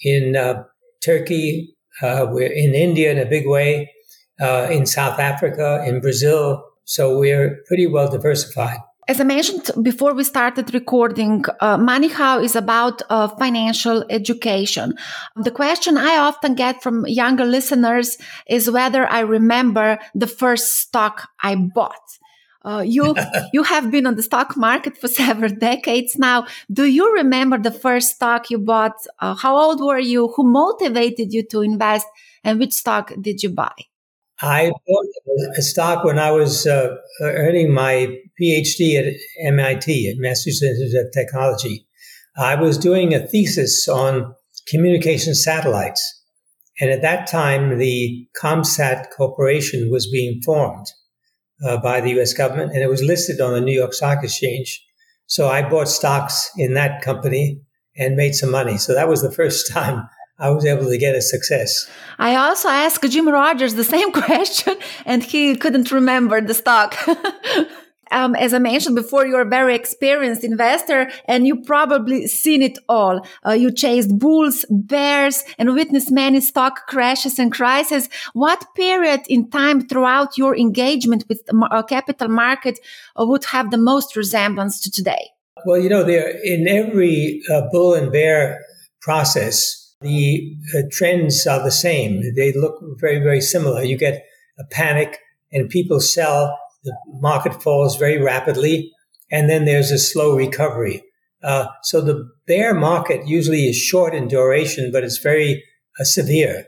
in 0.00 0.36
uh, 0.36 0.62
Turkey. 1.04 1.76
we're 2.02 2.52
in 2.52 2.74
India 2.74 3.10
in 3.10 3.18
a 3.18 3.26
big 3.26 3.48
way 3.48 3.90
uh, 4.40 4.68
in 4.70 4.86
South 4.86 5.18
Africa, 5.18 5.84
in 5.86 6.00
Brazil. 6.00 6.64
So 6.84 7.18
we're 7.18 7.62
pretty 7.66 7.86
well 7.86 8.10
diversified. 8.10 8.78
As 9.08 9.20
I 9.20 9.24
mentioned 9.24 9.70
before 9.82 10.14
we 10.14 10.24
started 10.24 10.74
recording, 10.74 11.44
uh, 11.60 11.76
MoneyHow 11.76 12.42
is 12.42 12.56
about 12.56 13.02
uh, 13.08 13.28
financial 13.28 14.04
education. 14.10 14.94
The 15.36 15.52
question 15.52 15.96
I 15.96 16.16
often 16.16 16.56
get 16.56 16.82
from 16.82 17.06
younger 17.06 17.44
listeners 17.44 18.18
is 18.48 18.68
whether 18.68 19.06
I 19.06 19.20
remember 19.20 20.00
the 20.16 20.26
first 20.26 20.78
stock 20.78 21.28
I 21.40 21.54
bought. 21.54 22.18
Uh, 22.64 22.82
you 22.84 23.14
you 23.52 23.62
have 23.62 23.92
been 23.92 24.08
on 24.08 24.16
the 24.16 24.24
stock 24.24 24.56
market 24.56 24.98
for 24.98 25.06
several 25.22 25.52
decades 25.54 26.18
now. 26.18 26.48
Do 26.72 26.84
you 26.84 27.14
remember 27.14 27.58
the 27.58 27.70
first 27.70 28.16
stock 28.16 28.50
you 28.50 28.58
bought? 28.58 28.96
Uh, 29.20 29.36
how 29.36 29.56
old 29.56 29.80
were 29.80 30.00
you? 30.00 30.32
Who 30.34 30.42
motivated 30.42 31.32
you 31.32 31.44
to 31.52 31.60
invest? 31.60 32.08
And 32.42 32.58
which 32.58 32.72
stock 32.72 33.12
did 33.20 33.44
you 33.44 33.50
buy? 33.50 33.74
I 34.42 34.70
bought 34.86 35.06
a 35.56 35.62
stock 35.62 36.04
when 36.04 36.18
I 36.18 36.30
was 36.30 36.66
uh, 36.66 36.96
earning 37.22 37.72
my 37.72 38.18
PhD 38.40 38.98
at 38.98 39.14
MIT, 39.42 40.10
at 40.10 40.18
Massachusetts 40.18 40.62
Institute 40.62 41.06
of 41.06 41.12
Technology. 41.12 41.86
I 42.36 42.54
was 42.54 42.76
doing 42.76 43.14
a 43.14 43.26
thesis 43.26 43.88
on 43.88 44.34
communication 44.68 45.34
satellites. 45.34 46.22
And 46.78 46.90
at 46.90 47.00
that 47.00 47.26
time, 47.26 47.78
the 47.78 48.28
ComSat 48.40 49.06
Corporation 49.16 49.90
was 49.90 50.10
being 50.10 50.42
formed 50.44 50.86
uh, 51.64 51.78
by 51.78 52.02
the 52.02 52.20
US 52.20 52.34
government, 52.34 52.72
and 52.72 52.82
it 52.82 52.90
was 52.90 53.02
listed 53.02 53.40
on 53.40 53.54
the 53.54 53.60
New 53.62 53.72
York 53.72 53.94
Stock 53.94 54.22
Exchange. 54.22 54.84
So 55.26 55.48
I 55.48 55.68
bought 55.68 55.88
stocks 55.88 56.50
in 56.58 56.74
that 56.74 57.00
company 57.00 57.62
and 57.96 58.16
made 58.16 58.34
some 58.34 58.50
money. 58.50 58.76
So 58.76 58.92
that 58.94 59.08
was 59.08 59.22
the 59.22 59.32
first 59.32 59.70
time 59.72 60.06
I 60.38 60.50
was 60.50 60.66
able 60.66 60.88
to 60.88 60.98
get 60.98 61.14
a 61.14 61.22
success. 61.22 61.88
I 62.18 62.36
also 62.36 62.68
asked 62.68 63.10
Jim 63.10 63.28
Rogers 63.28 63.74
the 63.74 63.84
same 63.84 64.12
question, 64.24 64.76
and 65.04 65.22
he 65.22 65.56
couldn't 65.56 65.90
remember 65.90 66.40
the 66.42 66.52
stock. 66.52 66.94
um, 68.10 68.34
as 68.34 68.52
I 68.52 68.58
mentioned 68.58 68.96
before, 68.96 69.26
you're 69.26 69.48
a 69.48 69.48
very 69.48 69.74
experienced 69.74 70.44
investor, 70.44 71.10
and 71.26 71.46
you 71.46 71.62
probably 71.62 72.26
seen 72.26 72.60
it 72.60 72.78
all. 72.86 73.26
Uh, 73.46 73.52
you 73.52 73.72
chased 73.72 74.18
bulls, 74.18 74.66
bears, 74.68 75.42
and 75.58 75.74
witnessed 75.74 76.10
many 76.10 76.42
stock 76.42 76.86
crashes 76.86 77.38
and 77.38 77.50
crises. 77.50 78.10
What 78.34 78.62
period 78.74 79.22
in 79.28 79.48
time 79.48 79.88
throughout 79.88 80.36
your 80.36 80.54
engagement 80.54 81.24
with 81.30 81.46
the 81.46 81.56
uh, 81.70 81.82
capital 81.82 82.28
market 82.28 82.78
uh, 83.18 83.24
would 83.24 83.46
have 83.46 83.70
the 83.70 83.78
most 83.78 84.14
resemblance 84.14 84.80
to 84.82 84.90
today? 84.90 85.30
Well, 85.64 85.78
you 85.78 85.88
know, 85.88 86.04
there 86.04 86.28
in 86.44 86.68
every 86.68 87.40
uh, 87.50 87.62
bull 87.72 87.94
and 87.94 88.12
bear 88.12 88.60
process 89.00 89.85
the 90.00 90.56
uh, 90.76 90.82
trends 90.90 91.46
are 91.46 91.62
the 91.62 91.70
same. 91.70 92.22
They 92.34 92.52
look 92.52 92.78
very, 92.98 93.18
very 93.18 93.40
similar. 93.40 93.82
You 93.82 93.96
get 93.96 94.24
a 94.58 94.64
panic 94.64 95.18
and 95.52 95.68
people 95.68 96.00
sell. 96.00 96.58
The 96.84 96.96
market 97.20 97.62
falls 97.62 97.96
very 97.96 98.18
rapidly. 98.18 98.92
And 99.30 99.48
then 99.50 99.64
there's 99.64 99.90
a 99.90 99.98
slow 99.98 100.36
recovery. 100.36 101.02
Uh, 101.42 101.66
so 101.82 102.00
the 102.00 102.28
bear 102.46 102.74
market 102.74 103.26
usually 103.26 103.68
is 103.68 103.76
short 103.76 104.14
in 104.14 104.28
duration, 104.28 104.90
but 104.92 105.04
it's 105.04 105.18
very 105.18 105.64
uh, 105.98 106.04
severe. 106.04 106.66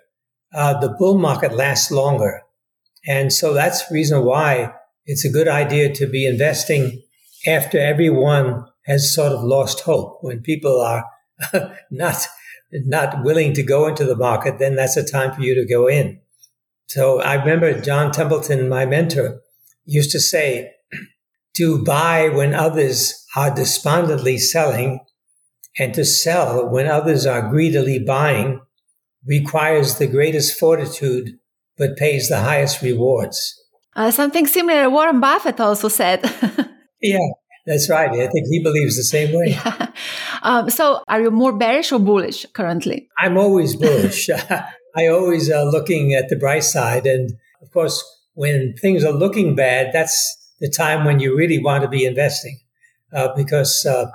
Uh, 0.53 0.79
the 0.81 0.95
bull 0.99 1.19
market 1.19 1.53
lasts 1.53 1.91
longer. 1.91 2.43
And 3.07 3.33
so 3.33 3.55
that's 3.55 3.87
the 3.87 3.95
reason 3.95 4.25
why 4.25 4.73
it's 5.07 5.25
a 5.25 5.31
good 5.31 5.49
idea 5.49 5.93
to 5.95 6.07
be 6.07 6.27
investing 6.27 7.03
after 7.47 7.79
everyone 7.79 8.67
has 8.87 9.15
sort 9.15 9.33
of 9.33 9.43
lost 9.43 9.81
hope. 9.81 10.19
When 10.23 10.41
people 10.41 10.81
are 10.81 11.05
not 11.91 12.27
not 12.73 13.25
willing 13.25 13.55
to 13.55 13.63
go 13.63 13.87
into 13.87 14.05
the 14.05 14.17
market, 14.17 14.59
then 14.59 14.77
that's 14.77 14.97
a 14.97 15.05
time 15.05 15.33
for 15.33 15.43
you 15.43 15.55
to 15.55 15.67
go 15.67 15.89
in. 15.89 16.21
So 16.87 17.21
I 17.21 17.35
remember 17.35 17.81
John 17.81 18.13
Templeton, 18.13 18.69
my 18.69 18.87
mentor, 18.87 19.41
used 19.85 20.11
to 20.13 20.21
say 20.21 20.73
to 21.57 21.83
buy 21.85 22.29
when 22.29 22.55
others 22.55 23.27
are 23.37 23.55
despondently 23.55 24.39
selling 24.39 25.01
and 25.79 25.95
to 25.95 26.05
sell 26.05 26.69
when 26.69 26.87
others 26.87 27.27
are 27.27 27.51
greedily 27.51 27.99
buying 27.99 28.61
requires 29.27 29.99
the 29.99 30.07
greatest 30.07 30.59
fortitude 30.59 31.39
but 31.77 31.97
pays 31.97 32.29
the 32.29 32.41
highest 32.41 32.83
rewards. 32.83 33.55
Uh, 33.95 34.11
something 34.11 34.47
similar 34.47 34.91
Warren 34.91 35.21
Buffett 35.21 35.61
also 35.61 35.89
said. 35.89 36.23
yeah, 37.03 37.19
that's 37.69 37.91
right. 37.91 38.11
I 38.11 38.27
think 38.29 38.47
he 38.49 38.63
believes 38.63 38.97
the 38.97 39.05
same 39.05 39.35
way. 39.37 39.51
Yeah. 39.51 39.91
Um, 40.43 40.71
so, 40.71 41.03
are 41.09 41.21
you 41.21 41.31
more 41.31 41.53
bearish 41.53 41.93
or 41.93 41.99
bullish 41.99 42.47
currently? 42.55 43.09
I'm 43.19 43.37
always 43.37 43.77
bullish. 43.77 44.31
I 44.97 45.09
always 45.09 45.51
are 45.51 45.67
uh, 45.67 45.71
looking 45.71 46.15
at 46.15 46.29
the 46.29 46.37
bright 46.37 46.65
side. 46.65 47.07
And 47.07 47.33
of 47.61 47.71
course, 47.73 48.03
when 48.35 48.75
things 48.81 49.05
are 49.05 49.13
looking 49.13 49.55
bad, 49.55 49.91
that's 49.93 50.17
the 50.61 50.71
time 50.71 51.05
when 51.05 51.21
you 51.21 51.37
really 51.37 51.63
want 51.63 51.83
to 51.83 51.89
be 51.89 52.07
investing 52.07 52.59
uh, 53.13 53.29
because 53.37 53.85
uh, 53.85 54.07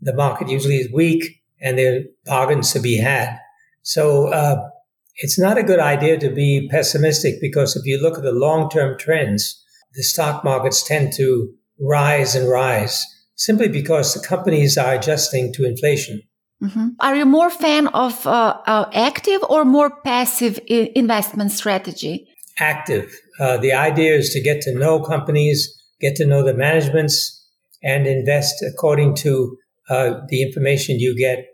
the 0.00 0.14
market 0.14 0.48
usually 0.48 0.76
is 0.76 0.90
weak 0.92 1.42
and 1.60 1.76
there 1.76 1.96
are 1.96 2.02
bargains 2.24 2.72
to 2.72 2.80
be 2.80 2.96
had. 2.96 3.38
So, 3.82 4.28
uh, 4.28 4.68
it's 5.16 5.38
not 5.38 5.58
a 5.58 5.62
good 5.62 5.80
idea 5.80 6.18
to 6.18 6.30
be 6.30 6.68
pessimistic 6.70 7.40
because 7.40 7.76
if 7.76 7.84
you 7.84 8.00
look 8.00 8.16
at 8.16 8.24
the 8.24 8.32
long 8.32 8.70
term 8.70 8.98
trends, 8.98 9.62
the 9.94 10.02
stock 10.02 10.42
markets 10.44 10.82
tend 10.82 11.12
to 11.14 11.52
rise 11.82 12.34
and 12.34 12.48
rise 12.48 13.04
simply 13.34 13.68
because 13.68 14.14
the 14.14 14.26
companies 14.26 14.78
are 14.78 14.94
adjusting 14.94 15.52
to 15.54 15.66
inflation. 15.66 16.22
Mm-hmm. 16.62 16.88
Are 17.00 17.16
you 17.16 17.24
more 17.24 17.50
fan 17.50 17.88
of 17.88 18.24
uh, 18.24 18.56
uh, 18.66 18.88
active 18.92 19.42
or 19.48 19.64
more 19.64 20.00
passive 20.02 20.60
I- 20.70 20.92
investment 20.94 21.50
strategy? 21.50 22.28
Active. 22.58 23.12
Uh, 23.40 23.56
the 23.56 23.72
idea 23.72 24.14
is 24.14 24.30
to 24.30 24.40
get 24.40 24.60
to 24.62 24.74
know 24.74 25.00
companies, 25.00 25.76
get 26.00 26.14
to 26.16 26.26
know 26.26 26.44
the 26.44 26.54
managements, 26.54 27.40
and 27.82 28.06
invest 28.06 28.62
according 28.62 29.16
to 29.16 29.58
uh, 29.88 30.20
the 30.28 30.42
information 30.42 31.00
you 31.00 31.16
get, 31.16 31.46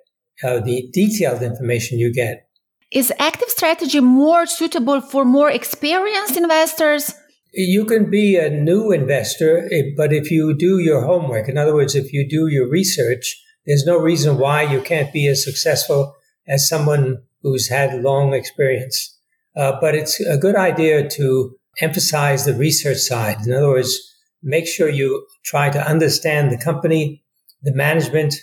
uh, 0.44 0.60
the 0.60 0.90
detailed 0.92 1.42
information 1.42 1.98
you 1.98 2.12
get. 2.12 2.46
Is 2.90 3.12
active 3.18 3.48
strategy 3.48 4.00
more 4.00 4.44
suitable 4.44 5.00
for 5.00 5.24
more 5.24 5.50
experienced 5.50 6.36
investors? 6.36 7.14
You 7.52 7.86
can 7.86 8.10
be 8.10 8.36
a 8.36 8.50
new 8.50 8.92
investor, 8.92 9.68
eh, 9.72 9.90
but 9.96 10.12
if 10.12 10.30
you 10.30 10.54
do 10.54 10.78
your 10.78 11.02
homework, 11.02 11.48
in 11.48 11.56
other 11.56 11.74
words, 11.74 11.94
if 11.94 12.12
you 12.12 12.28
do 12.28 12.46
your 12.48 12.68
research, 12.68 13.42
there's 13.66 13.86
no 13.86 13.98
reason 13.98 14.38
why 14.38 14.62
you 14.62 14.80
can't 14.82 15.12
be 15.12 15.26
as 15.28 15.44
successful 15.44 16.14
as 16.46 16.68
someone 16.68 17.22
who's 17.42 17.68
had 17.68 18.02
long 18.02 18.34
experience. 18.34 19.16
Uh, 19.56 19.78
but 19.80 19.94
it's 19.94 20.20
a 20.20 20.36
good 20.36 20.56
idea 20.56 21.08
to 21.08 21.56
emphasize 21.80 22.44
the 22.44 22.54
research 22.54 22.98
side. 22.98 23.38
In 23.46 23.52
other 23.52 23.68
words, 23.68 23.98
make 24.42 24.66
sure 24.66 24.88
you 24.88 25.26
try 25.44 25.70
to 25.70 25.88
understand 25.88 26.50
the 26.50 26.58
company, 26.58 27.22
the 27.62 27.74
management, 27.74 28.34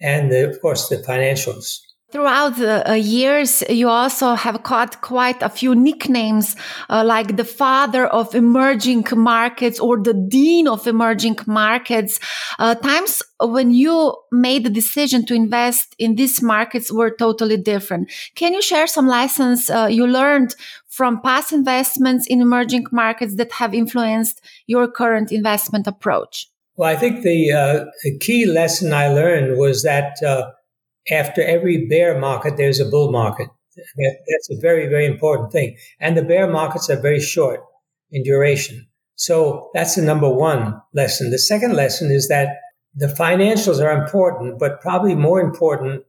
and 0.00 0.30
the, 0.30 0.48
of 0.48 0.60
course 0.60 0.88
the 0.88 0.96
financials. 0.96 1.80
Throughout 2.12 2.56
the 2.56 2.90
uh, 2.90 2.94
years, 2.94 3.62
you 3.70 3.88
also 3.88 4.34
have 4.34 4.64
caught 4.64 5.00
quite 5.00 5.40
a 5.42 5.48
few 5.48 5.76
nicknames, 5.76 6.56
uh, 6.88 7.04
like 7.04 7.36
the 7.36 7.44
father 7.44 8.04
of 8.04 8.34
emerging 8.34 9.06
markets 9.12 9.78
or 9.78 9.96
the 9.96 10.14
dean 10.14 10.66
of 10.66 10.88
emerging 10.88 11.38
markets. 11.46 12.18
Uh, 12.58 12.74
times 12.74 13.22
when 13.38 13.70
you 13.70 14.16
made 14.32 14.64
the 14.64 14.70
decision 14.70 15.24
to 15.26 15.34
invest 15.34 15.94
in 16.00 16.16
these 16.16 16.42
markets 16.42 16.92
were 16.92 17.14
totally 17.16 17.56
different. 17.56 18.10
Can 18.34 18.54
you 18.54 18.62
share 18.62 18.88
some 18.88 19.06
lessons 19.06 19.70
uh, 19.70 19.86
you 19.86 20.04
learned 20.04 20.56
from 20.88 21.20
past 21.22 21.52
investments 21.52 22.26
in 22.26 22.42
emerging 22.42 22.86
markets 22.90 23.36
that 23.36 23.52
have 23.52 23.72
influenced 23.72 24.40
your 24.66 24.90
current 24.90 25.30
investment 25.30 25.86
approach? 25.86 26.48
Well, 26.74 26.90
I 26.90 26.96
think 26.96 27.22
the, 27.22 27.52
uh, 27.52 27.84
the 28.02 28.18
key 28.18 28.46
lesson 28.46 28.92
I 28.92 29.08
learned 29.08 29.58
was 29.58 29.84
that 29.84 30.20
uh, 30.26 30.50
after 31.10 31.42
every 31.42 31.86
bear 31.86 32.18
market, 32.18 32.56
there's 32.56 32.80
a 32.80 32.84
bull 32.84 33.10
market. 33.10 33.48
That, 33.76 34.16
that's 34.28 34.50
a 34.50 34.60
very, 34.60 34.88
very 34.88 35.06
important 35.06 35.52
thing. 35.52 35.76
And 36.00 36.16
the 36.16 36.22
bear 36.22 36.46
markets 36.46 36.90
are 36.90 37.00
very 37.00 37.20
short 37.20 37.60
in 38.10 38.22
duration. 38.22 38.86
So 39.14 39.70
that's 39.74 39.96
the 39.96 40.02
number 40.02 40.28
one 40.28 40.80
lesson. 40.94 41.30
The 41.30 41.38
second 41.38 41.74
lesson 41.74 42.10
is 42.10 42.28
that 42.28 42.56
the 42.94 43.06
financials 43.06 43.82
are 43.82 44.02
important, 44.02 44.58
but 44.58 44.80
probably 44.80 45.14
more 45.14 45.40
important 45.40 46.04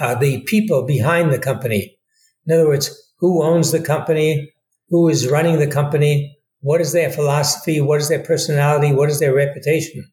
are 0.00 0.18
the 0.18 0.42
people 0.42 0.86
behind 0.86 1.32
the 1.32 1.38
company. 1.38 1.98
In 2.46 2.54
other 2.54 2.66
words, 2.68 3.12
who 3.18 3.42
owns 3.42 3.72
the 3.72 3.82
company? 3.82 4.52
Who 4.88 5.08
is 5.08 5.28
running 5.28 5.58
the 5.58 5.66
company? 5.66 6.38
What 6.60 6.80
is 6.80 6.92
their 6.92 7.10
philosophy? 7.10 7.80
What 7.80 8.00
is 8.00 8.08
their 8.08 8.22
personality? 8.22 8.94
What 8.94 9.10
is 9.10 9.20
their 9.20 9.34
reputation? 9.34 10.10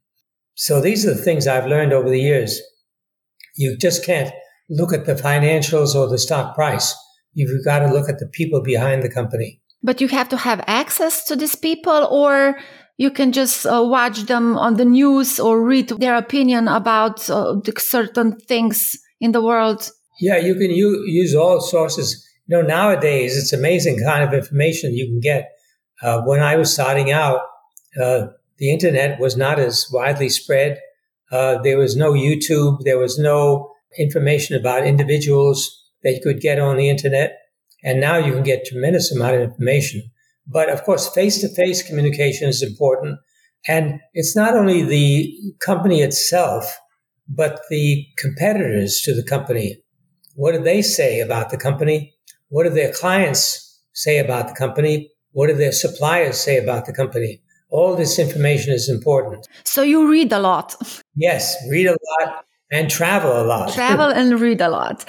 So 0.56 0.82
these 0.82 1.06
are 1.06 1.14
the 1.14 1.22
things 1.22 1.48
I've 1.48 1.68
learned 1.68 1.94
over 1.94 2.10
the 2.10 2.20
years. 2.20 2.62
You 3.56 3.78
just 3.78 4.06
can't 4.06 4.32
look 4.70 4.94
at 4.94 5.06
the 5.06 5.16
financials 5.16 5.96
or 5.96 6.08
the 6.08 6.18
stock 6.18 6.56
price. 6.56 6.96
You've 7.34 7.64
got 7.66 7.80
to 7.80 7.92
look 7.92 8.10
at 8.10 8.20
the 8.20 8.28
people 8.28 8.62
behind 8.62 9.04
the 9.04 9.10
company. 9.10 9.62
But 9.82 10.02
you 10.02 10.08
have 10.10 10.30
to 10.30 10.38
have 10.38 10.64
access 10.68 11.24
to 11.26 11.36
these 11.36 11.56
people, 11.56 12.08
or 12.12 12.60
you 12.98 13.10
can 13.10 13.32
just 13.32 13.66
uh, 13.66 13.82
watch 13.86 14.24
them 14.24 14.58
on 14.58 14.76
the 14.76 14.86
news 14.86 15.40
or 15.40 15.64
read 15.64 15.90
their 15.90 16.16
opinion 16.16 16.68
about 16.68 17.30
uh, 17.30 17.56
certain 17.78 18.38
things 18.38 18.98
in 19.22 19.32
the 19.32 19.42
world. 19.42 19.90
Yeah, 20.20 20.38
you 20.38 20.56
can 20.56 20.72
u- 20.72 21.06
use 21.08 21.34
all 21.34 21.62
sources. 21.62 22.26
You 22.48 22.58
know, 22.58 22.68
nowadays 22.68 23.38
it's 23.38 23.54
amazing 23.54 24.00
kind 24.04 24.24
of 24.24 24.34
information 24.34 24.94
you 24.94 25.06
can 25.06 25.22
get. 25.22 25.50
Uh, 26.02 26.22
when 26.24 26.42
I 26.42 26.58
was 26.58 26.74
starting 26.74 27.12
out, 27.12 27.40
uh, 28.02 28.28
the 28.58 28.72
internet 28.72 29.20
was 29.20 29.38
not 29.38 29.60
as 29.60 29.88
widely 29.92 30.28
spread. 30.28 30.80
Uh, 31.32 31.62
there 31.62 31.78
was 31.78 31.96
no 31.96 32.14
YouTube. 32.14 32.80
There 32.84 32.98
was 32.98 33.18
no 33.20 33.72
information 33.98 34.56
about 34.56 34.86
individuals 34.86 35.84
that 36.04 36.14
you 36.14 36.22
could 36.22 36.42
get 36.42 36.60
on 36.60 36.78
the 36.78 36.90
internet. 36.90 37.38
And 37.84 38.00
now 38.00 38.18
you 38.18 38.34
can 38.34 38.44
get 38.44 38.66
tremendous 38.66 39.12
amount 39.12 39.36
of 39.36 39.42
information. 39.42 40.04
But 40.48 40.70
of 40.70 40.84
course, 40.84 41.08
face 41.10 41.40
to 41.42 41.50
face 41.50 41.84
communication 41.84 42.50
is 42.50 42.64
important. 42.64 43.20
And 43.68 44.00
it's 44.14 44.36
not 44.36 44.56
only 44.56 44.84
the 44.84 45.34
company 45.60 46.02
itself, 46.02 46.78
but 47.28 47.62
the 47.70 48.06
competitors 48.18 49.02
to 49.02 49.14
the 49.14 49.24
company. 49.24 49.84
What 50.36 50.54
do 50.54 50.62
they 50.64 50.82
say 50.82 51.20
about 51.20 51.50
the 51.50 51.58
company? 51.58 52.16
What 52.50 52.64
do 52.64 52.70
their 52.70 52.92
clients 52.92 53.80
say 53.94 54.18
about 54.18 54.48
the 54.48 54.56
company? 54.56 55.12
What 55.32 55.48
do 55.48 55.54
their 55.54 55.72
suppliers 55.72 56.40
say 56.40 56.58
about 56.58 56.86
the 56.86 56.94
company? 56.94 57.42
All 57.70 57.96
this 57.96 58.18
information 58.18 58.74
is 58.74 58.90
important. 58.90 59.48
So 59.64 59.82
you 59.84 60.10
read 60.10 60.32
a 60.32 60.40
lot. 60.40 60.76
Yes, 61.16 61.56
read 61.70 61.88
a 61.88 61.92
lot 61.92 62.46
and 62.72 62.90
travel 62.90 63.42
a 63.42 63.46
lot. 63.46 63.74
Travel 63.74 64.10
and 64.10 64.40
read 64.40 64.62
a 64.62 64.70
lot. 64.70 65.06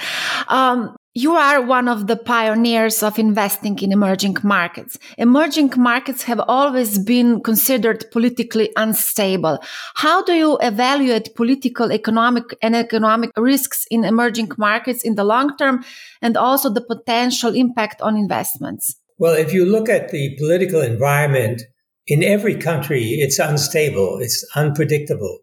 Um, 0.49 0.97
you 1.13 1.35
are 1.35 1.61
one 1.61 1.89
of 1.89 2.07
the 2.07 2.17
pioneers 2.17 3.03
of 3.03 3.19
investing 3.19 3.77
in 3.81 3.91
emerging 3.91 4.37
markets. 4.45 4.97
Emerging 5.19 5.73
markets 5.77 6.23
have 6.23 6.41
always 6.47 7.01
been 7.01 7.43
considered 7.43 8.05
politically 8.13 8.71
unstable. 8.77 9.59
How 9.97 10.23
do 10.23 10.35
you 10.35 10.57
evaluate 10.63 11.35
political, 11.35 11.91
economic, 11.91 12.45
and 12.63 12.77
economic 12.77 13.33
risks 13.37 13.87
in 13.91 14.05
emerging 14.05 14.51
markets 14.57 15.03
in 15.03 15.17
the 15.17 15.25
long 15.25 15.57
term 15.57 15.85
and 16.23 16.37
also 16.37 16.71
the 16.71 16.81
potential 16.81 17.57
impact 17.57 18.01
on 18.03 18.17
investments? 18.17 18.95
Well, 19.19 19.35
if 19.35 19.53
you 19.53 19.67
look 19.67 19.89
at 19.89 20.11
the 20.11 20.37
political 20.39 20.81
environment 20.81 21.63
in 22.11 22.23
every 22.23 22.57
country, 22.57 23.05
it's 23.25 23.39
unstable, 23.39 24.19
it's 24.21 24.45
unpredictable. 24.55 25.39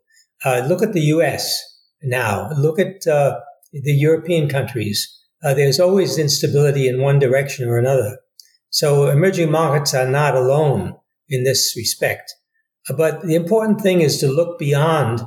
Uh, 0.45 0.63
look 0.67 0.83
at 0.83 0.93
the 0.93 1.07
US 1.15 1.57
now, 2.03 2.49
look 2.55 2.77
at 2.79 3.07
uh, 3.07 3.39
the 3.73 3.93
European 3.93 4.47
countries 4.47 5.17
uh, 5.43 5.53
there's 5.53 5.79
always 5.79 6.17
instability 6.17 6.87
in 6.87 7.01
one 7.01 7.19
direction 7.19 7.67
or 7.67 7.77
another. 7.77 8.17
So 8.69 9.09
emerging 9.09 9.51
markets 9.51 9.93
are 9.93 10.09
not 10.09 10.35
alone 10.35 10.95
in 11.29 11.43
this 11.43 11.73
respect. 11.75 12.33
Uh, 12.89 12.93
but 12.93 13.21
the 13.21 13.35
important 13.35 13.81
thing 13.81 14.01
is 14.01 14.17
to 14.19 14.27
look 14.27 14.57
beyond 14.57 15.21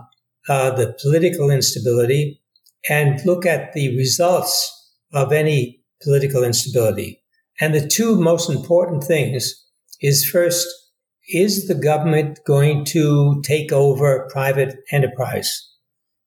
uh, 0.48 0.70
the 0.70 0.96
political 1.00 1.50
instability 1.50 2.42
and 2.88 3.24
look 3.24 3.46
at 3.46 3.72
the 3.72 3.96
results 3.96 4.92
of 5.12 5.32
any 5.32 5.82
political 6.02 6.42
instability. 6.42 7.22
And 7.60 7.74
the 7.74 7.86
two 7.86 8.16
most 8.16 8.50
important 8.50 9.04
things 9.04 9.64
is 10.00 10.28
first, 10.28 10.66
is 11.32 11.66
the 11.66 11.74
government 11.74 12.40
going 12.46 12.84
to 12.86 13.40
take 13.44 13.72
over 13.72 14.28
private 14.30 14.76
enterprise? 14.90 15.68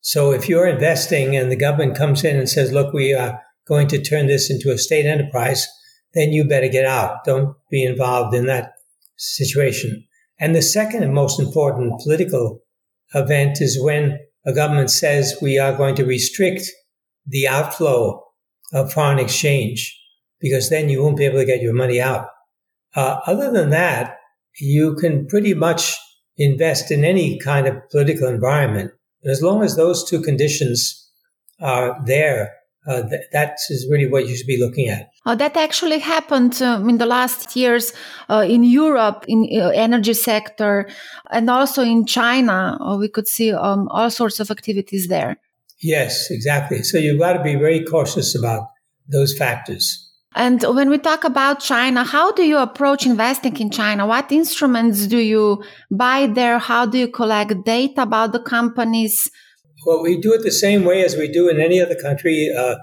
So 0.02 0.32
if 0.32 0.50
you're 0.50 0.68
investing 0.68 1.36
and 1.36 1.52
the 1.52 1.56
government 1.56 1.98
comes 1.98 2.24
in 2.24 2.38
and 2.38 2.50
says, 2.50 2.72
look, 2.72 2.94
we 2.94 3.14
are 3.14 3.42
going 3.68 3.88
to 3.88 4.02
turn 4.02 4.28
this 4.28 4.50
into 4.50 4.72
a 4.72 4.78
state 4.78 5.06
enterprise, 5.06 5.68
then 6.14 6.34
you 6.34 6.44
better 6.44 6.68
get 6.68 6.86
out. 6.86 7.24
Don't 7.26 7.56
be 7.70 7.84
involved 7.84 8.36
in 8.36 8.46
that 8.48 8.74
situation. 9.18 10.06
And 10.40 10.56
the 10.56 10.62
second 10.62 11.04
and 11.04 11.14
most 11.14 11.40
important 11.40 12.02
political 12.02 12.62
event 13.14 13.62
is 13.62 13.82
when 13.82 14.20
a 14.46 14.54
government 14.54 14.92
says 14.92 15.38
we 15.42 15.58
are 15.58 15.76
going 15.76 15.96
to 15.96 16.06
restrict 16.06 16.70
the 17.26 17.48
outflow 17.48 18.22
of 18.74 18.92
foreign 18.92 19.20
exchange 19.20 19.98
because 20.42 20.70
then 20.70 20.90
you 20.90 21.02
won't 21.02 21.18
be 21.18 21.26
able 21.26 21.40
to 21.40 21.46
get 21.46 21.62
your 21.62 21.74
money 21.74 22.02
out. 22.02 22.28
Uh, 22.96 23.20
other 23.26 23.52
than 23.52 23.70
that, 23.70 24.18
you 24.60 24.96
can 24.96 25.28
pretty 25.28 25.54
much 25.54 25.98
invest 26.38 26.92
in 26.92 27.04
any 27.04 27.40
kind 27.40 27.68
of 27.68 27.76
political 27.90 28.28
environment. 28.28 28.92
But 29.22 29.32
as 29.32 29.42
long 29.42 29.64
as 29.64 29.76
those 29.76 30.08
two 30.10 30.22
conditions 30.22 31.10
are 31.60 31.98
there, 32.06 32.52
uh, 32.86 33.08
th- 33.08 33.22
that 33.32 33.58
is 33.70 33.88
really 33.90 34.08
what 34.08 34.28
you 34.28 34.36
should 34.36 34.48
be 34.48 34.60
looking 34.60 34.90
at. 34.90 35.10
Uh, 35.26 35.36
that 35.36 35.56
actually 35.56 36.00
happened 36.00 36.62
um, 36.62 36.90
in 36.90 36.98
the 36.98 37.06
last 37.06 37.56
years 37.56 37.94
uh, 38.30 38.46
in 38.48 38.64
Europe, 38.64 39.24
in 39.28 39.48
uh, 39.54 39.70
energy 39.70 40.14
sector, 40.14 40.90
and 41.32 41.50
also 41.50 41.82
in 41.82 42.06
China. 42.06 42.78
Uh, 42.82 42.98
we 42.98 43.08
could 43.08 43.28
see 43.28 43.54
um, 43.54 43.88
all 43.90 44.10
sorts 44.10 44.40
of 44.40 44.52
activities 44.52 45.08
there. 45.08 45.38
Yes, 45.82 46.30
exactly. 46.30 46.84
So 46.84 46.98
you've 46.98 47.20
got 47.20 47.34
to 47.34 47.44
be 47.44 47.56
very 47.56 47.84
cautious 47.86 48.38
about 48.38 48.68
those 49.08 49.38
factors. 49.38 50.03
And 50.36 50.64
when 50.64 50.90
we 50.90 50.98
talk 50.98 51.24
about 51.24 51.60
China, 51.60 52.04
how 52.04 52.32
do 52.32 52.44
you 52.44 52.58
approach 52.58 53.06
investing 53.06 53.56
in 53.58 53.70
China? 53.70 54.08
What 54.08 54.32
instruments 54.32 55.06
do 55.06 55.18
you 55.18 55.64
buy 55.92 56.28
there? 56.28 56.58
How 56.58 56.86
do 56.86 56.98
you 56.98 57.08
collect 57.08 57.66
data 57.66 58.02
about 58.02 58.32
the 58.32 58.40
companies? 58.40 59.30
Well, 59.86 60.02
we 60.02 60.20
do 60.20 60.34
it 60.34 60.44
the 60.44 60.52
same 60.52 60.86
way 60.86 61.04
as 61.04 61.16
we 61.16 61.28
do 61.28 61.50
in 61.50 61.60
any 61.60 61.82
other 61.82 61.96
country. 61.96 62.50
Uh, 62.56 62.76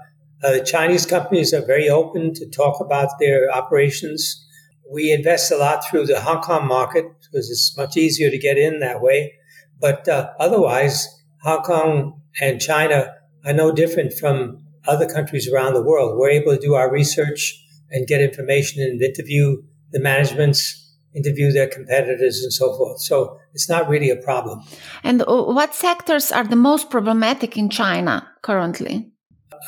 uh, 0.43 0.59
Chinese 0.59 1.05
companies 1.05 1.53
are 1.53 1.65
very 1.65 1.89
open 1.89 2.33
to 2.35 2.49
talk 2.49 2.79
about 2.79 3.09
their 3.19 3.51
operations. 3.51 4.47
We 4.91 5.11
invest 5.11 5.51
a 5.51 5.57
lot 5.57 5.83
through 5.85 6.05
the 6.05 6.21
Hong 6.21 6.41
Kong 6.41 6.67
market 6.67 7.05
because 7.19 7.49
it's 7.49 7.75
much 7.77 7.97
easier 7.97 8.29
to 8.29 8.37
get 8.37 8.57
in 8.57 8.79
that 8.79 9.01
way. 9.01 9.33
But 9.79 10.07
uh, 10.07 10.31
otherwise, 10.39 11.07
Hong 11.41 11.63
Kong 11.63 12.21
and 12.39 12.61
China 12.61 13.13
are 13.45 13.53
no 13.53 13.71
different 13.71 14.13
from 14.13 14.63
other 14.87 15.07
countries 15.07 15.51
around 15.51 15.73
the 15.73 15.81
world. 15.81 16.17
We're 16.17 16.29
able 16.29 16.55
to 16.55 16.61
do 16.61 16.73
our 16.73 16.91
research 16.91 17.57
and 17.89 18.07
get 18.07 18.21
information 18.21 18.81
and 18.81 19.01
interview 19.01 19.63
the 19.91 19.99
managements 19.99 20.81
interview 21.13 21.51
their 21.51 21.67
competitors 21.67 22.43
and 22.43 22.53
so 22.53 22.75
forth. 22.77 23.01
So 23.01 23.37
it's 23.53 23.69
not 23.69 23.89
really 23.89 24.09
a 24.09 24.15
problem. 24.15 24.61
And 25.03 25.23
what 25.27 25.75
sectors 25.75 26.31
are 26.31 26.45
the 26.45 26.55
most 26.55 26.89
problematic 26.89 27.57
in 27.57 27.69
China 27.69 28.27
currently? 28.41 29.11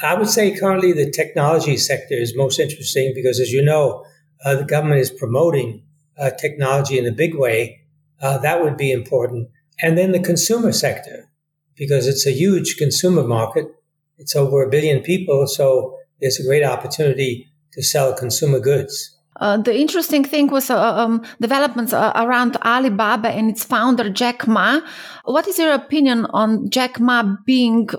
I 0.02 0.15
would 0.15 0.30
say 0.30 0.58
currently 0.58 0.93
the 0.93 1.12
technology 1.12 1.78
sector 1.78 2.15
is 2.15 2.36
most 2.36 2.60
interesting 2.60 3.12
because, 3.13 3.39
as 3.39 3.52
you 3.52 3.63
know, 3.63 4.06
uh, 4.43 4.56
the 4.56 4.63
government 4.63 5.02
is 5.02 5.12
promoting 5.12 5.84
uh, 6.17 6.32
technology 6.32 6.97
in 6.97 7.06
a 7.06 7.12
big 7.12 7.36
way. 7.36 7.82
Uh, 8.21 8.38
that 8.39 8.63
would 8.63 8.78
be 8.78 8.91
important. 8.91 9.49
And 9.82 9.97
then 9.97 10.12
the 10.12 10.19
consumer 10.19 10.71
sector, 10.71 11.30
because 11.76 12.08
it's 12.08 12.26
a 12.26 12.32
huge 12.32 12.78
consumer 12.78 13.23
market. 13.23 13.67
It's 14.24 14.36
over 14.36 14.64
a 14.64 14.70
billion 14.70 15.02
people. 15.02 15.46
So 15.48 15.98
there's 16.20 16.40
a 16.40 16.48
great 16.48 16.64
opportunity 16.64 17.32
to 17.74 17.84
sell 17.84 18.14
consumer 18.14 18.60
goods. 18.60 18.96
Uh, 19.40 19.58
the 19.58 19.76
interesting 19.76 20.24
thing 20.24 20.48
was 20.48 20.70
uh, 20.70 20.80
um, 20.80 21.22
developments 21.42 21.92
uh, 21.92 22.14
around 22.16 22.56
Alibaba 22.58 23.30
and 23.30 23.50
its 23.50 23.64
founder 23.64 24.10
Jack 24.10 24.48
Ma. 24.48 24.80
What 25.26 25.48
is 25.48 25.58
your 25.58 25.74
opinion 25.74 26.28
on 26.28 26.70
Jack 26.70 27.00
Ma 27.00 27.36
being 27.46 27.90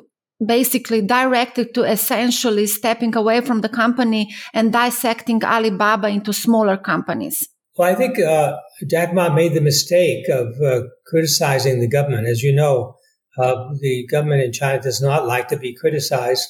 basically 0.44 1.02
directed 1.02 1.74
to 1.74 1.82
essentially 1.82 2.66
stepping 2.66 3.14
away 3.16 3.40
from 3.40 3.60
the 3.60 3.68
company 3.68 4.32
and 4.54 4.72
dissecting 4.72 5.44
Alibaba 5.44 6.08
into 6.08 6.32
smaller 6.32 6.76
companies? 6.76 7.48
Well, 7.76 7.92
I 7.92 7.96
think 7.96 8.18
uh, 8.18 8.56
Jack 8.88 9.12
Ma 9.12 9.28
made 9.34 9.54
the 9.54 9.60
mistake 9.60 10.28
of 10.28 10.46
uh, 10.62 10.82
criticizing 11.06 11.80
the 11.80 11.88
government. 11.88 12.28
As 12.28 12.42
you 12.42 12.54
know, 12.54 12.96
the 13.36 14.06
government 14.10 14.42
in 14.42 14.52
China 14.52 14.82
does 14.82 15.00
not 15.00 15.26
like 15.26 15.48
to 15.48 15.56
be 15.56 15.74
criticized, 15.74 16.48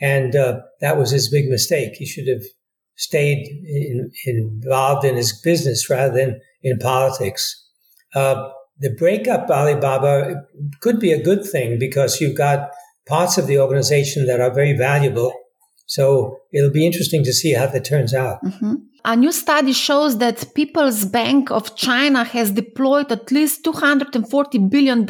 and 0.00 0.32
that 0.32 0.96
was 0.96 1.10
his 1.10 1.30
big 1.30 1.48
mistake. 1.48 1.94
He 1.94 2.06
should 2.06 2.28
have 2.28 2.42
stayed 2.96 3.46
in, 3.46 4.10
involved 4.26 5.06
in 5.06 5.16
his 5.16 5.32
business 5.40 5.88
rather 5.88 6.14
than 6.14 6.40
in 6.62 6.78
politics. 6.78 7.66
Uh, 8.14 8.50
the 8.78 8.94
breakup 8.98 9.44
of 9.44 9.50
Alibaba 9.50 10.42
could 10.80 11.00
be 11.00 11.12
a 11.12 11.22
good 11.22 11.44
thing 11.44 11.78
because 11.78 12.20
you've 12.20 12.36
got 12.36 12.70
parts 13.06 13.38
of 13.38 13.46
the 13.46 13.58
organization 13.58 14.26
that 14.26 14.40
are 14.40 14.52
very 14.52 14.76
valuable. 14.76 15.32
So 15.90 16.38
it'll 16.52 16.70
be 16.70 16.86
interesting 16.86 17.24
to 17.24 17.32
see 17.32 17.52
how 17.52 17.66
that 17.66 17.84
turns 17.84 18.14
out. 18.14 18.38
Mm-hmm. 18.44 18.74
A 19.04 19.16
new 19.16 19.32
study 19.32 19.72
shows 19.72 20.18
that 20.18 20.54
People's 20.54 21.04
Bank 21.04 21.50
of 21.50 21.74
China 21.74 22.22
has 22.22 22.52
deployed 22.52 23.10
at 23.10 23.32
least 23.32 23.64
$240 23.64 24.70
billion 24.70 25.04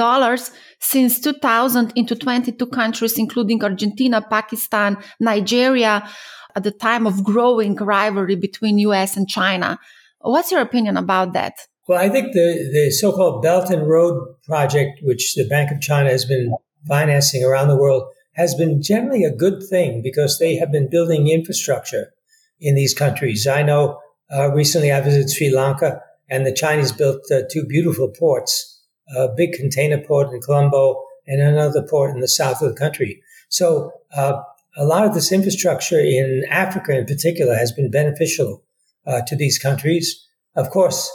since 0.78 1.20
2000 1.20 1.92
into 1.96 2.16
22 2.16 2.66
countries, 2.68 3.18
including 3.18 3.62
Argentina, 3.62 4.22
Pakistan, 4.22 4.96
Nigeria, 5.20 6.08
at 6.56 6.62
the 6.62 6.70
time 6.70 7.06
of 7.06 7.24
growing 7.24 7.74
rivalry 7.76 8.36
between 8.36 8.78
US 8.78 9.18
and 9.18 9.28
China. 9.28 9.78
What's 10.20 10.50
your 10.50 10.62
opinion 10.62 10.96
about 10.96 11.34
that? 11.34 11.52
Well, 11.88 12.00
I 12.00 12.08
think 12.08 12.32
the, 12.32 12.70
the 12.72 12.90
so-called 12.90 13.42
Belt 13.42 13.68
and 13.68 13.86
Road 13.86 14.34
project, 14.44 15.00
which 15.02 15.34
the 15.34 15.46
Bank 15.46 15.70
of 15.72 15.82
China 15.82 16.08
has 16.08 16.24
been 16.24 16.54
financing 16.88 17.44
around 17.44 17.68
the 17.68 17.76
world, 17.76 18.04
has 18.40 18.54
been 18.54 18.80
generally 18.80 19.22
a 19.22 19.36
good 19.44 19.62
thing 19.62 20.00
because 20.02 20.38
they 20.38 20.56
have 20.56 20.72
been 20.72 20.88
building 20.88 21.28
infrastructure 21.28 22.10
in 22.58 22.74
these 22.74 22.94
countries. 22.94 23.46
I 23.46 23.62
know 23.62 24.00
uh, 24.34 24.50
recently 24.52 24.90
I 24.90 25.02
visited 25.02 25.30
Sri 25.30 25.54
Lanka 25.54 26.00
and 26.30 26.46
the 26.46 26.52
Chinese 26.52 26.90
built 26.90 27.20
uh, 27.30 27.42
two 27.50 27.66
beautiful 27.66 28.08
ports, 28.08 28.82
a 29.14 29.28
big 29.36 29.52
container 29.52 29.98
port 29.98 30.32
in 30.32 30.40
Colombo 30.40 31.02
and 31.26 31.42
another 31.42 31.82
port 31.82 32.14
in 32.14 32.20
the 32.20 32.28
south 32.28 32.62
of 32.62 32.70
the 32.70 32.80
country. 32.80 33.22
So 33.50 33.92
uh, 34.16 34.40
a 34.74 34.86
lot 34.86 35.04
of 35.04 35.12
this 35.12 35.32
infrastructure 35.32 36.00
in 36.00 36.44
Africa 36.48 36.96
in 36.96 37.04
particular 37.04 37.54
has 37.54 37.72
been 37.72 37.90
beneficial 37.90 38.62
uh, 39.06 39.20
to 39.26 39.36
these 39.36 39.58
countries. 39.58 40.26
Of 40.56 40.70
course, 40.70 41.10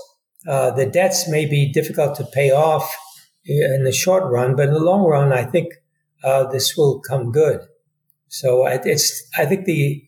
uh, 0.47 0.69
the 0.71 0.85
debts 0.85 1.27
may 1.27 1.47
be 1.47 1.71
difficult 1.71 2.15
to 2.17 2.25
pay 2.25 2.51
off 2.51 2.95
in 3.45 3.83
the 3.83 3.91
short 3.91 4.31
run, 4.31 4.55
but 4.55 4.67
in 4.67 4.73
the 4.73 4.79
long 4.79 5.03
run, 5.05 5.33
I 5.33 5.43
think 5.43 5.73
uh, 6.25 6.45
this 6.47 6.75
will 6.75 6.99
come 6.99 7.31
good. 7.31 7.61
So 8.27 8.65
it's 8.65 9.29
I 9.37 9.45
think 9.45 9.65
the 9.65 10.03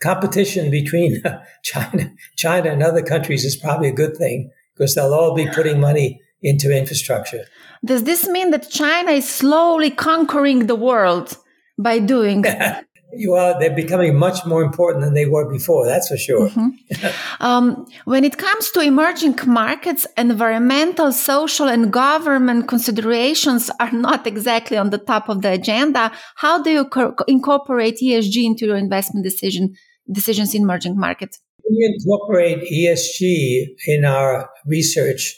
competition 0.00 0.70
between 0.70 1.22
China, 1.62 2.12
China 2.36 2.70
and 2.70 2.82
other 2.82 3.02
countries 3.02 3.44
is 3.44 3.56
probably 3.56 3.88
a 3.88 3.92
good 3.92 4.16
thing 4.16 4.50
because 4.74 4.94
they'll 4.94 5.14
all 5.14 5.34
be 5.34 5.46
putting 5.48 5.80
money 5.80 6.20
into 6.42 6.76
infrastructure. 6.76 7.44
Does 7.84 8.04
this 8.04 8.26
mean 8.28 8.50
that 8.52 8.70
China 8.70 9.12
is 9.12 9.28
slowly 9.28 9.90
conquering 9.90 10.66
the 10.66 10.74
world 10.74 11.36
by 11.78 11.98
doing 11.98 12.44
well, 13.26 13.58
they're 13.58 13.74
becoming 13.74 14.16
much 14.16 14.44
more 14.44 14.62
important 14.62 15.04
than 15.04 15.14
they 15.14 15.26
were 15.26 15.48
before. 15.50 15.86
That's 15.86 16.08
for 16.08 16.16
sure. 16.16 16.48
Mm-hmm. 16.48 17.06
um, 17.40 17.86
when 18.04 18.24
it 18.24 18.36
comes 18.36 18.70
to 18.72 18.80
emerging 18.80 19.38
markets, 19.46 20.06
environmental, 20.16 21.12
social, 21.12 21.68
and 21.68 21.92
government 21.92 22.68
considerations 22.68 23.70
are 23.80 23.92
not 23.92 24.26
exactly 24.26 24.76
on 24.76 24.90
the 24.90 24.98
top 24.98 25.28
of 25.28 25.42
the 25.42 25.52
agenda. 25.52 26.12
How 26.36 26.62
do 26.62 26.70
you 26.70 26.84
co- 26.84 27.14
incorporate 27.26 27.98
ESG 28.02 28.44
into 28.44 28.66
your 28.66 28.76
investment 28.76 29.24
decision 29.24 29.74
decisions 30.10 30.54
in 30.54 30.62
emerging 30.62 30.98
markets? 30.98 31.38
We 31.68 31.98
incorporate 31.98 32.62
ESG 32.70 33.66
in 33.86 34.04
our 34.04 34.48
research, 34.66 35.34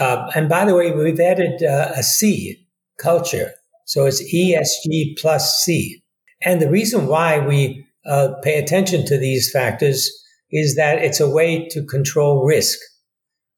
uh, 0.00 0.30
and 0.34 0.48
by 0.48 0.64
the 0.64 0.74
way, 0.74 0.90
we've 0.92 1.20
added 1.20 1.62
uh, 1.62 1.92
a 1.94 2.02
C 2.02 2.66
culture, 2.98 3.52
so 3.84 4.06
it's 4.06 4.22
ESG 4.22 5.18
plus 5.18 5.62
C. 5.62 6.02
And 6.42 6.60
the 6.60 6.70
reason 6.70 7.06
why 7.06 7.38
we 7.38 7.86
uh, 8.04 8.34
pay 8.42 8.58
attention 8.58 9.04
to 9.06 9.18
these 9.18 9.50
factors 9.50 10.10
is 10.50 10.76
that 10.76 10.98
it's 10.98 11.20
a 11.20 11.30
way 11.30 11.66
to 11.68 11.84
control 11.84 12.44
risk. 12.44 12.78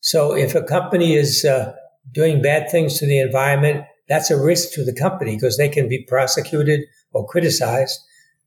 So 0.01 0.35
if 0.35 0.55
a 0.55 0.63
company 0.63 1.15
is 1.15 1.45
uh, 1.45 1.75
doing 2.13 2.41
bad 2.41 2.71
things 2.71 2.99
to 2.99 3.07
the 3.07 3.19
environment, 3.19 3.85
that's 4.09 4.31
a 4.31 4.43
risk 4.43 4.73
to 4.73 4.85
the 4.85 4.95
company 4.95 5.35
because 5.35 5.57
they 5.59 5.69
can 5.69 5.89
be 5.89 6.05
prosecuted 6.09 6.81
or 7.13 7.27
criticized. 7.27 7.99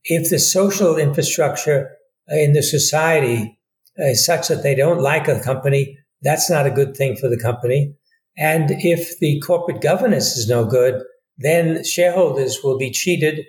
If 0.06 0.30
the 0.30 0.40
social 0.40 0.98
infrastructure 0.98 1.92
in 2.30 2.54
the 2.54 2.64
society 2.64 3.60
is 3.98 4.26
such 4.26 4.48
that 4.48 4.64
they 4.64 4.74
don't 4.74 5.02
like 5.02 5.28
a 5.28 5.40
company, 5.40 6.00
that's 6.22 6.50
not 6.50 6.66
a 6.66 6.72
good 6.72 6.96
thing 6.96 7.16
for 7.16 7.28
the 7.30 7.40
company. 7.40 7.94
And 8.38 8.72
if 8.72 9.20
the 9.20 9.40
corporate 9.42 9.82
governance 9.82 10.38
is 10.38 10.50
no 10.50 10.66
good, 10.66 11.04
then 11.38 11.84
shareholders 11.84 12.60
will 12.64 12.78
be 12.78 12.92
cheated 12.92 13.46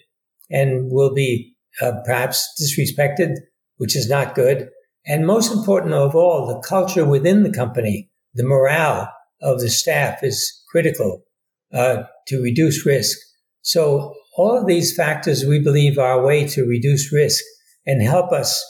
and 0.52 0.90
will 0.90 1.14
be 1.14 1.54
uh, 1.80 1.92
perhaps 2.04 2.46
disrespected, 2.60 3.36
which 3.78 3.96
is 3.96 4.08
not 4.08 4.34
good. 4.34 4.68
And 5.06 5.26
most 5.26 5.52
important 5.52 5.94
of 5.94 6.14
all, 6.14 6.46
the 6.46 6.66
culture 6.66 7.04
within 7.04 7.42
the 7.42 7.52
company, 7.52 8.10
the 8.34 8.44
morale 8.44 9.12
of 9.40 9.60
the 9.60 9.70
staff 9.70 10.22
is 10.22 10.62
critical 10.70 11.24
uh, 11.72 12.04
to 12.28 12.42
reduce 12.42 12.86
risk. 12.86 13.18
So 13.62 14.14
all 14.36 14.56
of 14.56 14.66
these 14.66 14.94
factors 14.94 15.44
we 15.44 15.60
believe 15.60 15.98
are 15.98 16.20
a 16.20 16.26
way 16.26 16.46
to 16.48 16.64
reduce 16.64 17.12
risk 17.12 17.42
and 17.86 18.02
help 18.02 18.32
us 18.32 18.62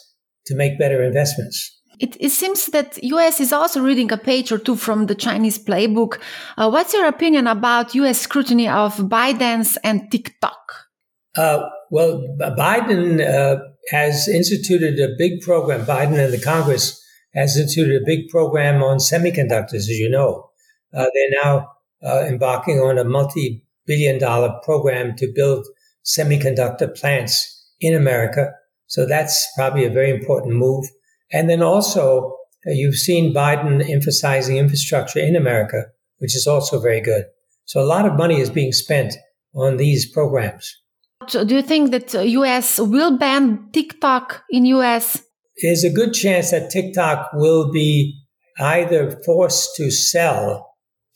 to 0.47 0.55
make 0.55 0.79
better 0.79 1.03
investments. 1.03 1.79
It, 2.01 2.17
it, 2.19 2.31
seems 2.31 2.67
that 2.67 3.03
US 3.03 3.39
is 3.39 3.53
also 3.53 3.81
reading 3.81 4.11
a 4.11 4.17
page 4.17 4.51
or 4.51 4.59
two 4.59 4.75
from 4.75 5.07
the 5.07 5.15
Chinese 5.15 5.59
playbook. 5.59 6.19
Uh, 6.57 6.69
what's 6.69 6.93
your 6.93 7.07
opinion 7.07 7.47
about 7.47 7.95
US 7.95 8.21
scrutiny 8.21 8.69
of 8.69 8.97
ByteDance 8.97 9.77
and 9.85 10.11
TikTok? 10.11 10.92
Uh, 11.37 11.69
well, 11.91 12.23
Biden 12.41 13.21
uh, 13.21 13.63
has 13.91 14.29
instituted 14.29 14.99
a 15.01 15.15
big 15.17 15.41
program. 15.41 15.85
Biden 15.87 16.23
and 16.23 16.33
the 16.33 16.41
Congress 16.41 17.03
has 17.35 17.57
instituted 17.57 18.03
a 18.03 18.05
big 18.05 18.29
program 18.29 18.83
on 18.83 18.99
semiconductors, 18.99 19.75
as 19.75 19.89
you 19.89 20.11
know. 20.11 20.51
Uh, 20.95 21.07
they're 21.15 21.43
now 21.43 21.69
uh, 22.05 22.25
embarking 22.27 22.81
on 22.81 22.99
a 22.99 23.05
multi-billion 23.05 24.19
dollar 24.19 24.59
program 24.63 25.17
to 25.17 25.33
build 25.35 25.67
semiconductor 26.05 26.95
plants 26.95 27.71
in 27.81 27.95
America. 27.95 28.53
So 28.87 29.07
that's 29.07 29.49
probably 29.57 29.85
a 29.85 29.91
very 29.91 30.11
important 30.11 30.55
move. 30.57 30.85
And 31.33 31.49
then 31.49 31.63
also, 31.63 32.37
uh, 32.67 32.73
you've 32.73 32.97
seen 32.97 33.35
Biden 33.35 33.89
emphasizing 33.89 34.59
infrastructure 34.59 35.19
in 35.19 35.35
America, 35.35 35.87
which 36.19 36.37
is 36.37 36.47
also 36.47 36.79
very 36.79 37.01
good. 37.01 37.25
So 37.65 37.81
a 37.81 37.87
lot 37.87 38.05
of 38.05 38.17
money 38.17 38.41
is 38.41 38.51
being 38.51 38.73
spent 38.73 39.15
on 39.55 39.79
these 39.79 40.11
programs. 40.11 40.82
Do 41.29 41.55
you 41.55 41.63
think 41.63 41.91
that 41.91 42.15
US 42.15 42.79
will 42.79 43.17
ban 43.17 43.69
TikTok 43.73 44.43
in 44.51 44.65
US? 44.67 45.23
There's 45.63 45.85
a 45.85 45.91
good 45.91 46.13
chance 46.13 46.51
that 46.51 46.71
TikTok 46.71 47.31
will 47.35 47.71
be 47.71 48.19
either 48.59 49.11
forced 49.25 49.77
to 49.77 49.91
sell 49.91 50.75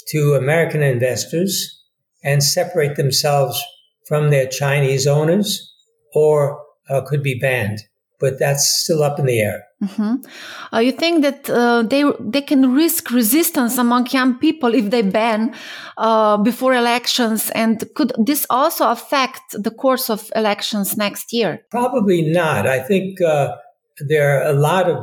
to 0.09 0.35
American 0.35 0.83
investors 0.83 1.83
and 2.23 2.43
separate 2.43 2.97
themselves 2.97 3.63
from 4.07 4.31
their 4.31 4.47
Chinese 4.47 5.07
owners 5.07 5.73
or 6.15 6.63
uh, 6.89 7.01
could 7.03 7.23
be 7.23 7.39
banned. 7.39 7.81
But 8.19 8.39
that's 8.39 8.83
still 8.83 9.03
up 9.03 9.19
in 9.19 9.27
the 9.27 9.41
air. 9.41 9.66
Mm-hmm. 9.83 10.15
Uh, 10.73 10.79
you 10.79 10.93
think 10.93 11.21
that 11.21 11.51
uh, 11.51 11.83
they 11.83 12.03
they 12.19 12.41
can 12.41 12.73
risk 12.73 13.11
resistance 13.11 13.77
among 13.77 14.07
young 14.07 14.39
people 14.39 14.75
if 14.75 14.89
they 14.89 15.03
ban 15.03 15.55
uh, 15.99 16.39
before 16.39 16.73
elections, 16.73 17.51
and 17.51 17.85
could 17.95 18.13
this 18.17 18.47
also 18.49 18.91
affect 18.91 19.43
the 19.53 19.71
course 19.71 20.09
of 20.09 20.31
elections 20.35 20.97
next 20.97 21.31
year? 21.31 21.61
Probably 21.71 22.23
not. 22.23 22.67
I 22.67 22.79
think 22.79 23.21
uh, 23.21 23.57
there 24.09 24.41
are 24.41 24.49
a 24.49 24.55
lot 24.55 24.89
of 24.89 24.97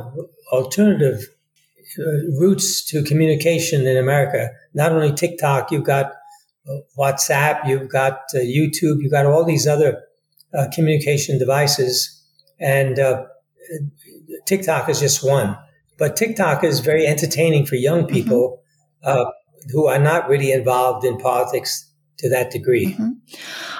alternative 0.50 1.22
uh, 1.96 2.02
routes 2.40 2.84
to 2.86 3.04
communication 3.04 3.86
in 3.86 3.96
America. 3.96 4.50
Not 4.74 4.90
only 4.90 5.12
TikTok, 5.12 5.70
you've 5.70 5.84
got 5.84 6.06
uh, 6.68 6.78
WhatsApp, 6.98 7.68
you've 7.68 7.88
got 7.88 8.22
YouTube, 8.34 9.02
you've 9.02 9.12
got 9.12 9.26
all 9.26 9.44
these 9.44 9.68
other 9.68 10.02
communication 10.72 11.38
devices, 11.38 12.20
and 12.58 12.98
TikTok 14.46 14.88
is 14.88 15.00
just 15.00 15.24
one, 15.24 15.56
but 15.98 16.16
TikTok 16.16 16.64
is 16.64 16.80
very 16.80 17.06
entertaining 17.06 17.66
for 17.66 17.76
young 17.76 18.02
mm-hmm. 18.02 18.14
people 18.14 18.62
mm-hmm. 19.04 19.20
uh, 19.20 19.30
who 19.72 19.86
are 19.86 19.98
not 19.98 20.28
really 20.28 20.52
involved 20.52 21.04
in 21.04 21.16
politics 21.18 21.90
to 22.18 22.28
that 22.30 22.50
degree. 22.50 22.94
Mm-hmm. 22.94 23.10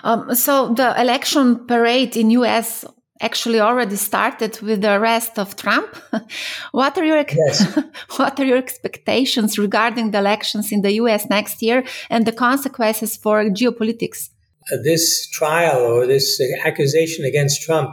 Um, 0.05 0.35
so 0.35 0.75
the 0.75 0.99
election 1.01 1.67
parade 1.67 2.17
in 2.17 2.31
U.S. 2.31 2.85
actually 3.21 3.61
already 3.61 3.97
started 3.97 4.61
with 4.61 4.83
the 4.83 4.93
arrest 4.93 5.39
of 5.39 5.57
Trump. 5.57 5.97
what 6.73 6.99
are 6.99 7.05
your 7.05 7.25
yes. 7.29 7.79
what 8.17 8.39
are 8.41 8.45
your 8.45 8.59
expectations 8.59 9.59
regarding 9.59 10.11
the 10.11 10.19
elections 10.19 10.73
in 10.73 10.83
the 10.83 10.93
U.S. 10.93 11.27
next 11.29 11.63
year 11.63 11.85
and 12.11 12.27
the 12.27 12.33
consequences 12.33 13.17
for 13.17 13.45
geopolitics? 13.45 14.31
Uh, 14.73 14.77
this 14.83 15.29
trial 15.29 15.81
or 15.83 16.07
this 16.07 16.41
accusation 16.65 17.25
against 17.25 17.63
Trump 17.63 17.91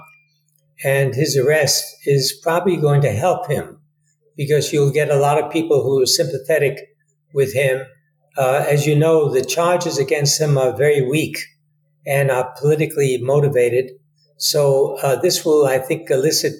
and 0.84 1.14
his 1.14 1.38
arrest 1.38 1.84
is 2.06 2.40
probably 2.44 2.78
going 2.78 3.02
to 3.02 3.12
help 3.12 3.48
him 3.48 3.80
because 4.36 4.74
you'll 4.74 4.92
get 4.92 5.10
a 5.10 5.18
lot 5.18 5.42
of 5.42 5.52
people 5.52 5.84
who 5.84 6.02
are 6.02 6.06
sympathetic 6.06 6.78
with 7.34 7.54
him. 7.54 7.86
Uh, 8.38 8.66
as 8.68 8.88
you 8.88 8.96
know, 8.96 9.30
the 9.30 9.44
charges 9.44 9.98
against 9.98 10.40
him 10.40 10.58
are 10.58 10.76
very 10.76 11.08
weak 11.08 11.38
and 12.06 12.32
are 12.32 12.54
politically 12.60 13.20
motivated. 13.22 13.92
So 14.38 14.98
uh, 15.04 15.18
this 15.18 15.46
will, 15.46 15.66
I 15.66 15.78
think, 15.78 16.10
elicit 16.10 16.54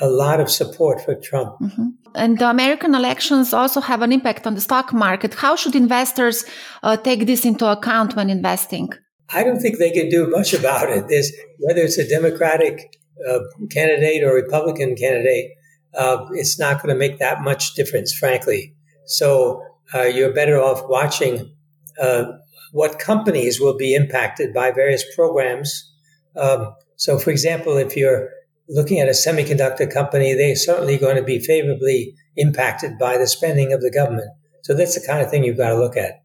a 0.00 0.08
lot 0.08 0.40
of 0.40 0.50
support 0.50 1.00
for 1.04 1.14
Trump. 1.14 1.56
Mm-hmm. 1.60 1.88
And 2.16 2.38
the 2.38 2.50
American 2.50 2.94
elections 2.94 3.52
also 3.52 3.80
have 3.80 4.02
an 4.02 4.12
impact 4.12 4.46
on 4.46 4.54
the 4.54 4.60
stock 4.60 4.92
market. 4.92 5.34
How 5.34 5.56
should 5.56 5.74
investors 5.74 6.44
uh, 6.82 6.96
take 6.96 7.26
this 7.26 7.44
into 7.44 7.66
account 7.66 8.14
when 8.14 8.28
investing? 8.28 8.90
I 9.32 9.42
don't 9.42 9.60
think 9.60 9.78
they 9.78 9.90
can 9.90 10.10
do 10.10 10.28
much 10.28 10.52
about 10.52 10.90
it. 10.90 11.08
There's, 11.08 11.32
whether 11.58 11.80
it's 11.80 11.98
a 11.98 12.08
Democratic 12.08 12.96
uh, 13.28 13.40
candidate 13.70 14.22
or 14.22 14.34
Republican 14.34 14.96
candidate, 14.96 15.52
uh, 15.96 16.26
it's 16.32 16.58
not 16.58 16.82
going 16.82 16.94
to 16.94 16.98
make 16.98 17.18
that 17.18 17.42
much 17.42 17.74
difference, 17.74 18.12
frankly. 18.12 18.74
So 19.06 19.62
uh, 19.94 20.02
you're 20.02 20.32
better 20.32 20.60
off 20.60 20.88
watching 20.88 21.54
uh, 22.00 22.24
what 22.72 22.98
companies 22.98 23.60
will 23.60 23.76
be 23.76 23.94
impacted 23.94 24.52
by 24.52 24.72
various 24.72 25.04
programs. 25.14 25.92
Um, 26.36 26.74
so, 26.96 27.18
for 27.18 27.30
example, 27.30 27.76
if 27.76 27.96
you're 27.96 28.30
looking 28.68 28.98
at 28.98 29.08
a 29.08 29.12
semiconductor 29.12 29.92
company, 29.92 30.34
they're 30.34 30.56
certainly 30.56 30.98
going 30.98 31.16
to 31.16 31.22
be 31.22 31.38
favorably 31.38 32.14
impacted 32.36 32.98
by 32.98 33.18
the 33.18 33.26
spending 33.26 33.72
of 33.72 33.80
the 33.80 33.90
government. 33.90 34.30
So 34.62 34.74
that's 34.74 34.98
the 34.98 35.06
kind 35.06 35.22
of 35.22 35.30
thing 35.30 35.44
you've 35.44 35.58
got 35.58 35.68
to 35.68 35.78
look 35.78 35.96
at. 35.96 36.23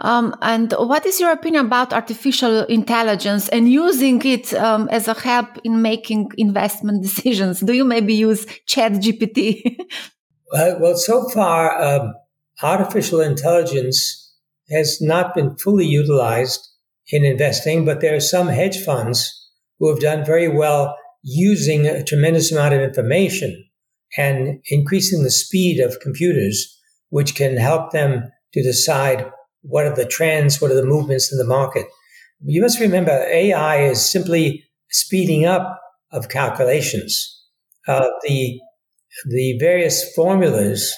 Um, 0.00 0.34
and 0.42 0.72
what 0.72 1.06
is 1.06 1.20
your 1.20 1.32
opinion 1.32 1.66
about 1.66 1.92
artificial 1.92 2.64
intelligence 2.64 3.48
and 3.48 3.70
using 3.70 4.22
it 4.24 4.52
um, 4.54 4.88
as 4.90 5.08
a 5.08 5.14
help 5.14 5.58
in 5.64 5.82
making 5.82 6.32
investment 6.36 7.02
decisions? 7.08 7.60
Do 7.60 7.72
you 7.72 7.84
maybe 7.84 8.14
use 8.14 8.46
Chat 8.66 8.92
GPT? 8.92 9.78
uh, 10.52 10.74
well, 10.78 10.96
so 10.96 11.28
far, 11.30 11.80
um, 11.82 12.14
artificial 12.62 13.20
intelligence 13.20 14.34
has 14.70 15.00
not 15.00 15.34
been 15.34 15.56
fully 15.56 15.86
utilized 15.86 16.68
in 17.08 17.24
investing, 17.24 17.84
but 17.84 18.00
there 18.00 18.16
are 18.16 18.20
some 18.20 18.48
hedge 18.48 18.82
funds 18.84 19.32
who 19.78 19.88
have 19.88 20.00
done 20.00 20.24
very 20.24 20.48
well 20.48 20.96
using 21.22 21.86
a 21.86 22.04
tremendous 22.04 22.52
amount 22.52 22.74
of 22.74 22.80
information 22.80 23.64
and 24.16 24.60
increasing 24.70 25.22
the 25.22 25.30
speed 25.30 25.80
of 25.80 26.00
computers, 26.00 26.80
which 27.10 27.34
can 27.34 27.56
help 27.56 27.92
them 27.92 28.30
to 28.52 28.62
decide 28.62 29.30
what 29.62 29.86
are 29.86 29.94
the 29.94 30.06
trends? 30.06 30.60
What 30.60 30.70
are 30.70 30.74
the 30.74 30.86
movements 30.86 31.32
in 31.32 31.38
the 31.38 31.44
market? 31.44 31.86
You 32.44 32.62
must 32.62 32.80
remember 32.80 33.10
AI 33.10 33.82
is 33.82 34.04
simply 34.04 34.64
speeding 34.90 35.44
up 35.44 35.80
of 36.12 36.28
calculations. 36.28 37.32
Uh, 37.88 38.06
the, 38.22 38.60
the 39.26 39.56
various 39.58 40.12
formulas 40.14 40.94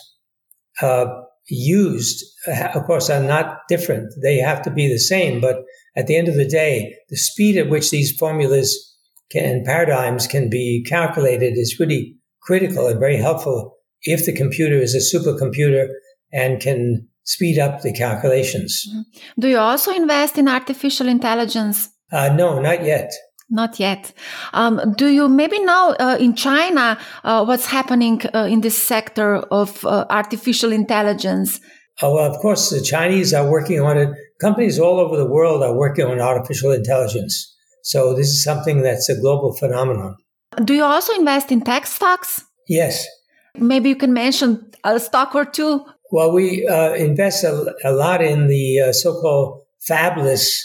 uh, 0.83 1.07
used, 1.49 2.25
uh, 2.47 2.69
of 2.75 2.85
course, 2.85 3.11
are 3.11 3.23
not 3.23 3.61
different. 3.69 4.13
They 4.23 4.39
have 4.39 4.63
to 4.63 4.71
be 4.71 4.89
the 4.89 4.99
same. 4.99 5.41
But 5.41 5.65
at 5.97 6.07
the 6.07 6.17
end 6.17 6.29
of 6.29 6.37
the 6.37 6.49
day, 6.49 6.95
the 7.09 7.17
speed 7.17 7.57
at 7.57 7.71
which 7.71 7.91
these 7.91 8.17
formulas 8.17 8.97
can, 9.31 9.45
and 9.45 9.65
paradigms 9.65 10.27
can 10.27 10.49
be 10.49 10.85
calculated 10.89 11.55
is 11.57 11.79
really 11.79 12.17
critical 12.43 12.87
and 12.87 13.01
very 13.01 13.17
helpful 13.17 13.77
if 14.03 14.25
the 14.25 14.35
computer 14.35 14.77
is 14.77 14.95
a 14.95 15.19
supercomputer 15.19 15.89
and 16.33 16.61
can 16.61 17.09
speed 17.29 17.59
up 17.59 17.83
the 17.83 17.93
calculations. 17.93 18.73
Mm-hmm. 18.89 19.41
Do 19.41 19.49
you 19.49 19.59
also 19.59 19.93
invest 19.93 20.39
in 20.39 20.49
artificial 20.49 21.09
intelligence? 21.09 21.91
Uh, 22.11 22.31
no, 22.31 22.59
not 22.59 22.83
yet. 22.83 23.13
Not 23.51 23.79
yet. 23.79 24.13
Um, 24.55 24.95
do 24.97 25.09
you 25.09 25.29
maybe 25.29 25.59
know 25.61 25.95
uh, 26.01 26.17
in 26.19 26.35
China 26.35 26.99
uh, 27.25 27.45
what's 27.45 27.67
happening 27.67 28.23
uh, 28.35 28.49
in 28.51 28.61
this 28.63 28.83
sector 28.83 29.37
of 29.51 29.85
uh, 29.85 30.07
artificial 30.11 30.73
intelligence? 30.73 31.61
Oh, 32.01 32.15
well, 32.15 32.31
of 32.33 32.39
course, 32.41 32.71
the 32.71 32.81
Chinese 32.81 33.35
are 33.35 33.51
working 33.51 33.81
on 33.81 33.99
it. 33.99 34.09
Companies 34.41 34.79
all 34.79 34.99
over 34.99 35.17
the 35.17 35.27
world 35.27 35.63
are 35.63 35.75
working 35.75 36.07
on 36.07 36.21
artificial 36.21 36.73
intelligence. 36.73 37.55
So 37.83 38.15
this 38.15 38.29
is 38.29 38.43
something 38.45 38.83
that's 38.83 39.09
a 39.09 39.21
global 39.21 39.53
phenomenon. 39.55 40.17
Do 40.65 40.75
you 40.75 40.85
also 40.85 41.13
invest 41.15 41.53
in 41.53 41.61
tech 41.61 41.87
stocks? 41.87 42.45
Yes. 42.69 43.07
Maybe 43.55 43.89
you 43.89 43.97
can 43.97 44.13
mention 44.13 44.71
a 44.85 45.01
stock 45.01 45.35
or 45.35 45.45
two 45.45 45.85
well, 46.11 46.33
we 46.33 46.67
uh, 46.67 46.93
invest 46.95 47.45
a, 47.45 47.75
a, 47.85 47.93
lot 47.93 48.23
in 48.23 48.49
the 48.49 48.81
uh, 48.81 48.93
so-called 48.93 49.63
fabless 49.89 50.63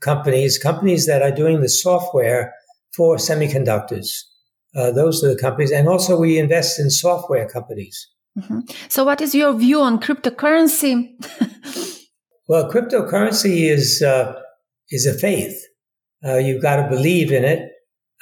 companies, 0.00 0.58
companies 0.58 1.06
that 1.06 1.22
are 1.22 1.32
doing 1.32 1.60
the 1.60 1.68
software 1.68 2.54
for 2.94 3.16
semiconductors. 3.16 4.08
Uh, 4.74 4.90
those 4.90 5.24
are 5.24 5.34
the 5.34 5.40
companies, 5.40 5.72
and 5.72 5.88
also 5.88 6.18
we 6.18 6.38
invest 6.38 6.78
in 6.78 6.90
software 6.90 7.48
companies. 7.48 8.08
Mm-hmm. 8.38 8.60
So, 8.88 9.04
what 9.04 9.20
is 9.20 9.34
your 9.34 9.54
view 9.54 9.80
on 9.80 9.98
cryptocurrency? 9.98 11.08
well, 12.48 12.70
cryptocurrency 12.70 13.70
is 13.70 14.02
uh, 14.02 14.34
is 14.90 15.06
a 15.06 15.14
faith. 15.14 15.56
Uh, 16.24 16.36
you've 16.36 16.62
got 16.62 16.76
to 16.76 16.88
believe 16.88 17.32
in 17.32 17.44
it, 17.44 17.70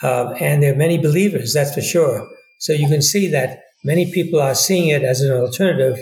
uh, 0.03 0.31
and 0.40 0.62
there 0.62 0.72
are 0.72 0.77
many 0.77 0.98
believers. 0.98 1.55
That's 1.55 1.74
for 1.74 1.81
sure. 1.81 2.29
So 2.61 2.72
you 2.72 2.88
can 2.88 3.03
see 3.03 3.27
that 3.29 3.59
many 3.83 4.12
people 4.12 4.40
are 4.40 4.55
seeing 4.55 4.88
it 4.88 5.03
as 5.03 5.20
an 5.20 5.33
alternative 5.33 5.98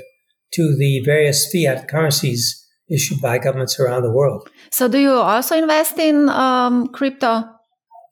to 0.54 0.76
the 0.76 1.00
various 1.04 1.50
fiat 1.50 1.88
currencies 1.88 2.58
issued 2.88 3.20
by 3.20 3.38
governments 3.38 3.78
around 3.80 4.02
the 4.02 4.10
world. 4.10 4.48
So, 4.70 4.88
do 4.88 4.98
you 4.98 5.12
also 5.12 5.56
invest 5.56 5.98
in 5.98 6.28
um, 6.28 6.88
crypto? 6.88 7.44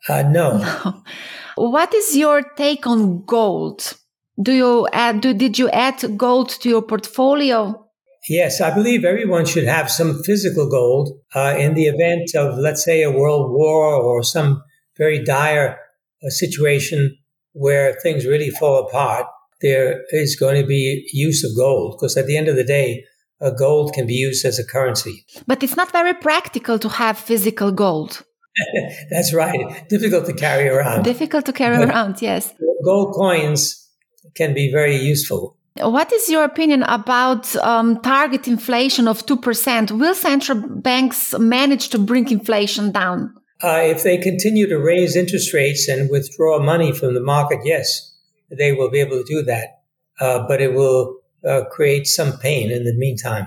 Uh, 0.08 0.22
no. 0.22 0.58
no. 0.58 1.02
What 1.56 1.92
is 1.92 2.16
your 2.16 2.42
take 2.56 2.86
on 2.86 3.24
gold? 3.26 3.92
Do 4.40 4.52
you 4.52 4.88
add? 4.92 5.20
Do, 5.20 5.34
did 5.34 5.58
you 5.58 5.68
add 5.68 6.16
gold 6.16 6.48
to 6.60 6.70
your 6.70 6.80
portfolio? 6.80 7.86
Yes, 8.28 8.60
I 8.60 8.74
believe 8.74 9.04
everyone 9.04 9.44
should 9.44 9.64
have 9.66 9.90
some 9.90 10.22
physical 10.22 10.68
gold 10.68 11.18
uh, 11.34 11.54
in 11.58 11.74
the 11.74 11.86
event 11.86 12.34
of, 12.34 12.58
let's 12.58 12.84
say, 12.84 13.02
a 13.02 13.10
world 13.10 13.50
war 13.50 13.94
or 13.94 14.22
some 14.22 14.62
very 14.96 15.22
dire 15.22 15.78
uh, 16.24 16.30
situation 16.30 17.16
where 17.52 17.94
things 18.02 18.26
really 18.26 18.50
fall 18.50 18.86
apart 18.86 19.26
there 19.60 20.02
is 20.10 20.36
going 20.36 20.60
to 20.60 20.66
be 20.66 21.08
use 21.12 21.44
of 21.44 21.56
gold 21.56 21.96
because 21.96 22.16
at 22.16 22.26
the 22.26 22.36
end 22.36 22.48
of 22.48 22.56
the 22.56 22.64
day, 22.64 23.04
uh, 23.40 23.50
gold 23.50 23.92
can 23.92 24.06
be 24.06 24.14
used 24.14 24.44
as 24.44 24.58
a 24.58 24.64
currency. 24.64 25.24
But 25.46 25.62
it's 25.62 25.76
not 25.76 25.92
very 25.92 26.14
practical 26.14 26.78
to 26.78 26.88
have 26.88 27.18
physical 27.18 27.72
gold. 27.72 28.24
That's 29.10 29.32
right. 29.32 29.88
Difficult 29.88 30.26
to 30.26 30.34
carry 30.34 30.68
around. 30.68 31.04
Difficult 31.04 31.46
to 31.46 31.52
carry 31.52 31.78
but 31.78 31.88
around, 31.90 32.20
yes. 32.20 32.52
Gold 32.84 33.14
coins 33.14 33.88
can 34.34 34.54
be 34.54 34.70
very 34.70 34.96
useful. 34.96 35.56
What 35.76 36.12
is 36.12 36.28
your 36.28 36.44
opinion 36.44 36.82
about 36.82 37.54
um, 37.56 38.00
target 38.02 38.48
inflation 38.48 39.08
of 39.08 39.24
2%? 39.24 39.92
Will 39.92 40.14
central 40.14 40.58
banks 40.58 41.38
manage 41.38 41.88
to 41.90 41.98
bring 41.98 42.30
inflation 42.30 42.92
down? 42.92 43.34
Uh, 43.62 43.80
if 43.84 44.02
they 44.02 44.18
continue 44.18 44.66
to 44.66 44.78
raise 44.78 45.16
interest 45.16 45.54
rates 45.54 45.88
and 45.88 46.10
withdraw 46.10 46.58
money 46.60 46.92
from 46.92 47.14
the 47.14 47.22
market, 47.22 47.60
yes 47.64 48.09
they 48.56 48.72
will 48.72 48.90
be 48.90 49.00
able 49.00 49.18
to 49.18 49.24
do 49.24 49.42
that. 49.42 49.82
Uh, 50.20 50.46
but 50.46 50.60
it 50.60 50.74
will 50.74 51.16
uh, 51.46 51.62
create 51.70 52.06
some 52.06 52.32
pain 52.38 52.70
in 52.70 52.84
the 52.84 52.94
meantime. 52.94 53.46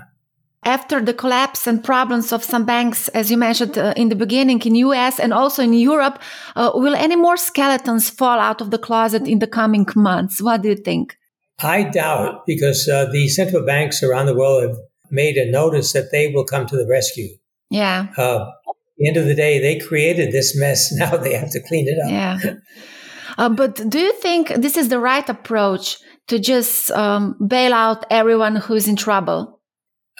After 0.64 1.00
the 1.00 1.12
collapse 1.12 1.66
and 1.66 1.84
problems 1.84 2.32
of 2.32 2.42
some 2.42 2.64
banks, 2.64 3.08
as 3.08 3.30
you 3.30 3.36
mentioned 3.36 3.76
uh, 3.76 3.92
in 3.96 4.08
the 4.08 4.16
beginning 4.16 4.62
in 4.62 4.74
US 4.76 5.20
and 5.20 5.32
also 5.32 5.62
in 5.62 5.74
Europe, 5.74 6.18
uh, 6.56 6.70
will 6.74 6.94
any 6.94 7.16
more 7.16 7.36
skeletons 7.36 8.08
fall 8.08 8.38
out 8.38 8.62
of 8.62 8.70
the 8.70 8.78
closet 8.78 9.28
in 9.28 9.40
the 9.40 9.46
coming 9.46 9.86
months? 9.94 10.40
What 10.40 10.62
do 10.62 10.70
you 10.70 10.76
think? 10.76 11.16
I 11.62 11.82
doubt 11.82 12.46
because 12.46 12.88
uh, 12.88 13.06
the 13.12 13.28
central 13.28 13.64
banks 13.64 14.02
around 14.02 14.26
the 14.26 14.34
world 14.34 14.62
have 14.62 14.78
made 15.10 15.36
a 15.36 15.50
notice 15.50 15.92
that 15.92 16.10
they 16.10 16.32
will 16.32 16.44
come 16.44 16.66
to 16.66 16.76
the 16.76 16.86
rescue. 16.86 17.28
Yeah. 17.70 18.08
Uh, 18.16 18.46
at 18.46 18.74
the 18.96 19.08
end 19.08 19.16
of 19.16 19.26
the 19.26 19.34
day, 19.34 19.58
they 19.60 19.78
created 19.78 20.32
this 20.32 20.56
mess. 20.58 20.92
Now 20.98 21.16
they 21.16 21.34
have 21.34 21.50
to 21.52 21.60
clean 21.60 21.88
it 21.88 21.98
up. 22.02 22.10
Yeah. 22.10 22.54
Uh, 23.38 23.48
but 23.48 23.88
do 23.88 23.98
you 23.98 24.12
think 24.12 24.48
this 24.48 24.76
is 24.76 24.88
the 24.88 24.98
right 24.98 25.28
approach 25.28 25.98
to 26.28 26.38
just 26.38 26.90
um, 26.92 27.36
bail 27.46 27.72
out 27.72 28.04
everyone 28.10 28.56
who's 28.56 28.88
in 28.88 28.96
trouble? 28.96 29.60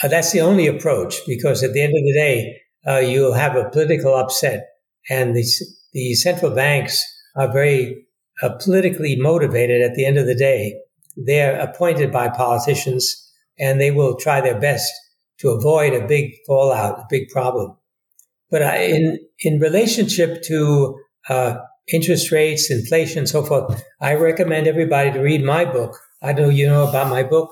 Uh, 0.02 0.08
that's 0.08 0.32
the 0.32 0.40
only 0.40 0.66
approach 0.66 1.20
because 1.26 1.62
at 1.62 1.72
the 1.72 1.82
end 1.82 1.92
of 1.92 2.04
the 2.04 2.14
day, 2.14 2.56
uh, 2.86 2.98
you'll 2.98 3.34
have 3.34 3.56
a 3.56 3.70
political 3.70 4.14
upset, 4.14 4.66
and 5.08 5.34
the 5.34 5.44
the 5.92 6.14
central 6.14 6.50
banks 6.50 7.02
are 7.36 7.52
very 7.52 8.04
uh, 8.42 8.50
politically 8.62 9.16
motivated. 9.16 9.80
At 9.82 9.94
the 9.94 10.04
end 10.04 10.18
of 10.18 10.26
the 10.26 10.34
day, 10.34 10.74
they're 11.16 11.58
appointed 11.58 12.12
by 12.12 12.28
politicians, 12.28 13.32
and 13.58 13.80
they 13.80 13.90
will 13.90 14.16
try 14.16 14.40
their 14.40 14.58
best 14.58 14.92
to 15.38 15.50
avoid 15.50 15.94
a 15.94 16.06
big 16.06 16.32
fallout, 16.46 16.98
a 16.98 17.06
big 17.08 17.28
problem. 17.28 17.76
But 18.50 18.62
in 18.62 19.18
in 19.40 19.60
relationship 19.60 20.42
to 20.44 20.98
uh, 21.28 21.56
interest 21.92 22.32
rates, 22.32 22.70
inflation, 22.70 23.26
so 23.26 23.44
forth, 23.44 23.84
I 24.00 24.14
recommend 24.14 24.66
everybody 24.66 25.12
to 25.12 25.20
read 25.20 25.44
my 25.44 25.64
book. 25.64 25.98
I 26.22 26.32
know 26.32 26.48
you 26.48 26.66
know 26.66 26.88
about 26.88 27.10
my 27.10 27.22
book, 27.22 27.50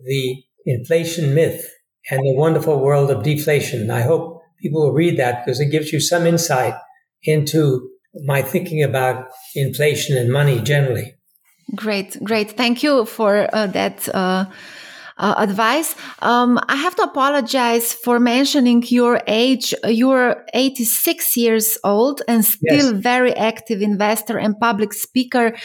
The 0.00 0.42
Inflation 0.66 1.34
Myth 1.34 1.70
and 2.10 2.20
the 2.20 2.34
Wonderful 2.34 2.80
World 2.80 3.10
of 3.10 3.22
Deflation. 3.22 3.90
I 3.90 4.02
hope 4.02 4.42
people 4.60 4.82
will 4.82 4.92
read 4.92 5.18
that 5.18 5.44
because 5.44 5.60
it 5.60 5.70
gives 5.70 5.92
you 5.92 6.00
some 6.00 6.26
insight 6.26 6.74
into 7.22 7.90
my 8.24 8.42
thinking 8.42 8.82
about 8.82 9.28
inflation 9.54 10.16
and 10.16 10.30
money 10.30 10.60
generally. 10.60 11.14
Great, 11.74 12.22
great. 12.22 12.52
Thank 12.52 12.82
you 12.82 13.06
for 13.06 13.48
uh, 13.52 13.66
that. 13.68 14.08
Uh, 14.14 14.44
uh, 15.16 15.34
advice. 15.38 15.94
Um, 16.20 16.58
I 16.68 16.76
have 16.76 16.96
to 16.96 17.02
apologize 17.02 17.92
for 17.92 18.18
mentioning 18.18 18.82
your 18.88 19.20
age. 19.26 19.74
You're 19.86 20.44
86 20.52 21.36
years 21.36 21.78
old 21.84 22.22
and 22.28 22.44
still 22.44 22.92
yes. 22.92 23.02
very 23.02 23.34
active 23.34 23.82
investor 23.82 24.38
and 24.38 24.58
public 24.58 24.92
speaker. 24.92 25.56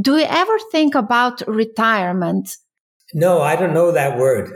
Do 0.00 0.16
you 0.16 0.26
ever 0.28 0.58
think 0.70 0.94
about 0.94 1.42
retirement? 1.46 2.56
No, 3.14 3.40
I 3.40 3.56
don't 3.56 3.72
know 3.72 3.90
that 3.92 4.18
word. 4.18 4.50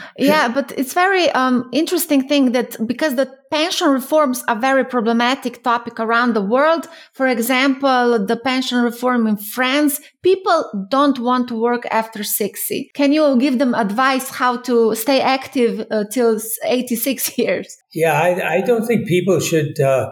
yeah, 0.18 0.48
but 0.48 0.72
it's 0.78 0.94
very 0.94 1.28
um, 1.30 1.68
interesting 1.72 2.28
thing 2.28 2.52
that 2.52 2.76
because 2.86 3.16
the 3.16 3.28
pension 3.50 3.88
reforms 3.88 4.44
are 4.46 4.54
very 4.54 4.84
problematic 4.84 5.64
topic 5.64 5.98
around 5.98 6.34
the 6.34 6.40
world. 6.40 6.86
For 7.14 7.26
example, 7.26 8.24
the 8.24 8.36
pension 8.36 8.80
reform 8.82 9.26
in 9.26 9.36
France, 9.36 10.00
people 10.22 10.86
don't 10.88 11.18
want 11.18 11.48
to 11.48 11.60
work 11.60 11.84
after 11.90 12.22
60. 12.22 12.92
Can 12.94 13.12
you 13.12 13.36
give 13.38 13.58
them 13.58 13.74
advice 13.74 14.30
how 14.30 14.58
to 14.58 14.94
stay 14.94 15.20
active 15.20 15.84
uh, 15.90 16.04
till 16.12 16.40
86 16.64 17.38
years? 17.38 17.76
Yeah, 17.92 18.12
I, 18.12 18.58
I 18.58 18.60
don't 18.60 18.86
think 18.86 19.08
people 19.08 19.40
should 19.40 19.80
uh, 19.80 20.10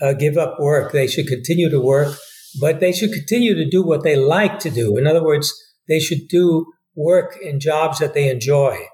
uh, 0.00 0.14
give 0.14 0.36
up 0.36 0.58
work. 0.58 0.90
They 0.90 1.06
should 1.06 1.28
continue 1.28 1.70
to 1.70 1.80
work, 1.80 2.16
but 2.60 2.80
they 2.80 2.90
should 2.90 3.12
continue 3.12 3.54
to 3.54 3.70
do 3.70 3.84
what 3.84 4.02
they 4.02 4.16
like 4.16 4.58
to 4.60 4.70
do. 4.70 4.96
In 4.96 5.06
other 5.06 5.22
words, 5.22 5.54
they 5.86 6.00
should 6.00 6.26
do 6.28 6.66
work 6.94 7.38
in 7.42 7.60
jobs 7.60 7.98
that 7.98 8.14
they 8.14 8.28
enjoy. 8.28 8.86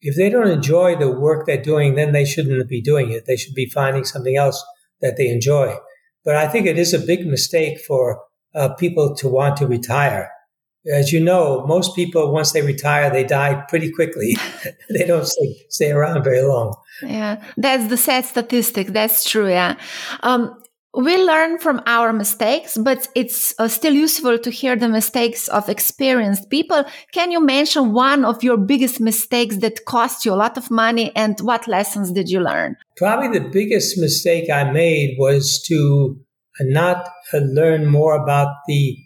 If 0.00 0.16
they 0.16 0.28
don't 0.28 0.48
enjoy 0.48 0.96
the 0.96 1.10
work 1.10 1.46
they're 1.46 1.62
doing, 1.62 1.94
then 1.94 2.12
they 2.12 2.24
shouldn't 2.24 2.68
be 2.68 2.80
doing 2.80 3.10
it. 3.10 3.24
They 3.26 3.36
should 3.36 3.54
be 3.54 3.66
finding 3.66 4.04
something 4.04 4.36
else 4.36 4.64
that 5.00 5.16
they 5.16 5.28
enjoy. 5.28 5.76
But 6.24 6.36
I 6.36 6.48
think 6.48 6.66
it 6.66 6.78
is 6.78 6.92
a 6.92 6.98
big 6.98 7.26
mistake 7.26 7.80
for 7.80 8.22
uh, 8.54 8.74
people 8.74 9.14
to 9.16 9.28
want 9.28 9.56
to 9.58 9.66
retire. 9.66 10.30
As 10.92 11.12
you 11.12 11.20
know, 11.20 11.66
most 11.66 11.96
people, 11.96 12.32
once 12.32 12.52
they 12.52 12.62
retire, 12.62 13.10
they 13.10 13.24
die 13.24 13.64
pretty 13.68 13.90
quickly. 13.90 14.36
they 14.90 15.04
don't 15.06 15.26
stay, 15.26 15.66
stay 15.68 15.90
around 15.90 16.22
very 16.22 16.42
long. 16.42 16.76
Yeah, 17.02 17.42
that's 17.56 17.88
the 17.88 17.96
sad 17.96 18.24
statistic. 18.24 18.88
That's 18.88 19.28
true. 19.28 19.48
Yeah. 19.48 19.76
Um, 20.22 20.62
we 20.96 21.22
learn 21.22 21.58
from 21.58 21.82
our 21.84 22.10
mistakes, 22.12 22.78
but 22.78 23.06
it's 23.14 23.54
uh, 23.58 23.68
still 23.68 23.92
useful 23.92 24.38
to 24.38 24.50
hear 24.50 24.76
the 24.76 24.88
mistakes 24.88 25.46
of 25.48 25.68
experienced 25.68 26.48
people. 26.48 26.84
Can 27.12 27.30
you 27.30 27.44
mention 27.44 27.92
one 27.92 28.24
of 28.24 28.42
your 28.42 28.56
biggest 28.56 28.98
mistakes 28.98 29.58
that 29.58 29.84
cost 29.84 30.24
you 30.24 30.32
a 30.32 30.34
lot 30.34 30.56
of 30.56 30.70
money 30.70 31.14
and 31.14 31.38
what 31.40 31.68
lessons 31.68 32.12
did 32.12 32.30
you 32.30 32.40
learn? 32.40 32.76
Probably 32.96 33.38
the 33.38 33.46
biggest 33.46 33.98
mistake 33.98 34.48
I 34.50 34.72
made 34.72 35.16
was 35.18 35.62
to 35.68 36.18
not 36.60 37.10
uh, 37.34 37.38
learn 37.38 37.86
more 37.86 38.16
about 38.16 38.54
the 38.66 38.96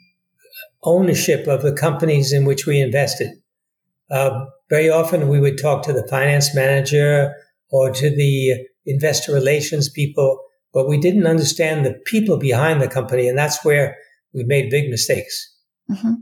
ownership 0.84 1.48
of 1.48 1.62
the 1.62 1.72
companies 1.72 2.32
in 2.32 2.44
which 2.44 2.66
we 2.66 2.80
invested. 2.80 3.32
Uh, 4.08 4.44
very 4.70 4.88
often 4.88 5.28
we 5.28 5.40
would 5.40 5.58
talk 5.58 5.82
to 5.84 5.92
the 5.92 6.06
finance 6.06 6.54
manager 6.54 7.34
or 7.72 7.90
to 7.90 8.10
the 8.10 8.64
investor 8.86 9.32
relations 9.32 9.88
people 9.88 10.40
but 10.72 10.88
we 10.88 10.98
didn't 10.98 11.26
understand 11.26 11.84
the 11.84 11.94
people 12.06 12.36
behind 12.38 12.80
the 12.80 12.88
company. 12.88 13.28
And 13.28 13.36
that's 13.36 13.64
where 13.64 13.96
we 14.32 14.44
made 14.44 14.70
big 14.70 14.90
mistakes. 14.90 15.54
Mm-hmm. 15.90 16.14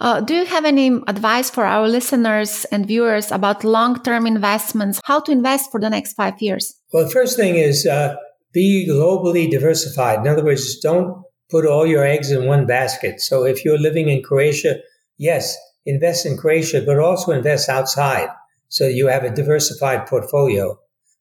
Uh, 0.00 0.20
do 0.20 0.34
you 0.34 0.44
have 0.44 0.66
any 0.66 1.00
advice 1.06 1.48
for 1.48 1.64
our 1.64 1.88
listeners 1.88 2.66
and 2.66 2.86
viewers 2.86 3.32
about 3.32 3.64
long 3.64 4.02
term 4.02 4.26
investments? 4.26 5.00
How 5.04 5.20
to 5.20 5.32
invest 5.32 5.70
for 5.70 5.80
the 5.80 5.88
next 5.88 6.12
five 6.12 6.40
years? 6.42 6.74
Well, 6.92 7.04
the 7.04 7.10
first 7.10 7.36
thing 7.36 7.56
is 7.56 7.86
uh, 7.86 8.16
be 8.52 8.86
globally 8.88 9.50
diversified. 9.50 10.20
In 10.20 10.28
other 10.28 10.44
words, 10.44 10.78
don't 10.80 11.24
put 11.50 11.66
all 11.66 11.86
your 11.86 12.04
eggs 12.04 12.30
in 12.30 12.46
one 12.46 12.66
basket. 12.66 13.20
So 13.20 13.44
if 13.44 13.64
you're 13.64 13.78
living 13.78 14.10
in 14.10 14.22
Croatia, 14.22 14.80
yes, 15.16 15.56
invest 15.86 16.26
in 16.26 16.36
Croatia, 16.36 16.82
but 16.84 16.98
also 16.98 17.32
invest 17.32 17.70
outside 17.70 18.28
so 18.74 18.88
you 18.88 19.06
have 19.06 19.22
a 19.22 19.30
diversified 19.30 20.08
portfolio 20.08 20.76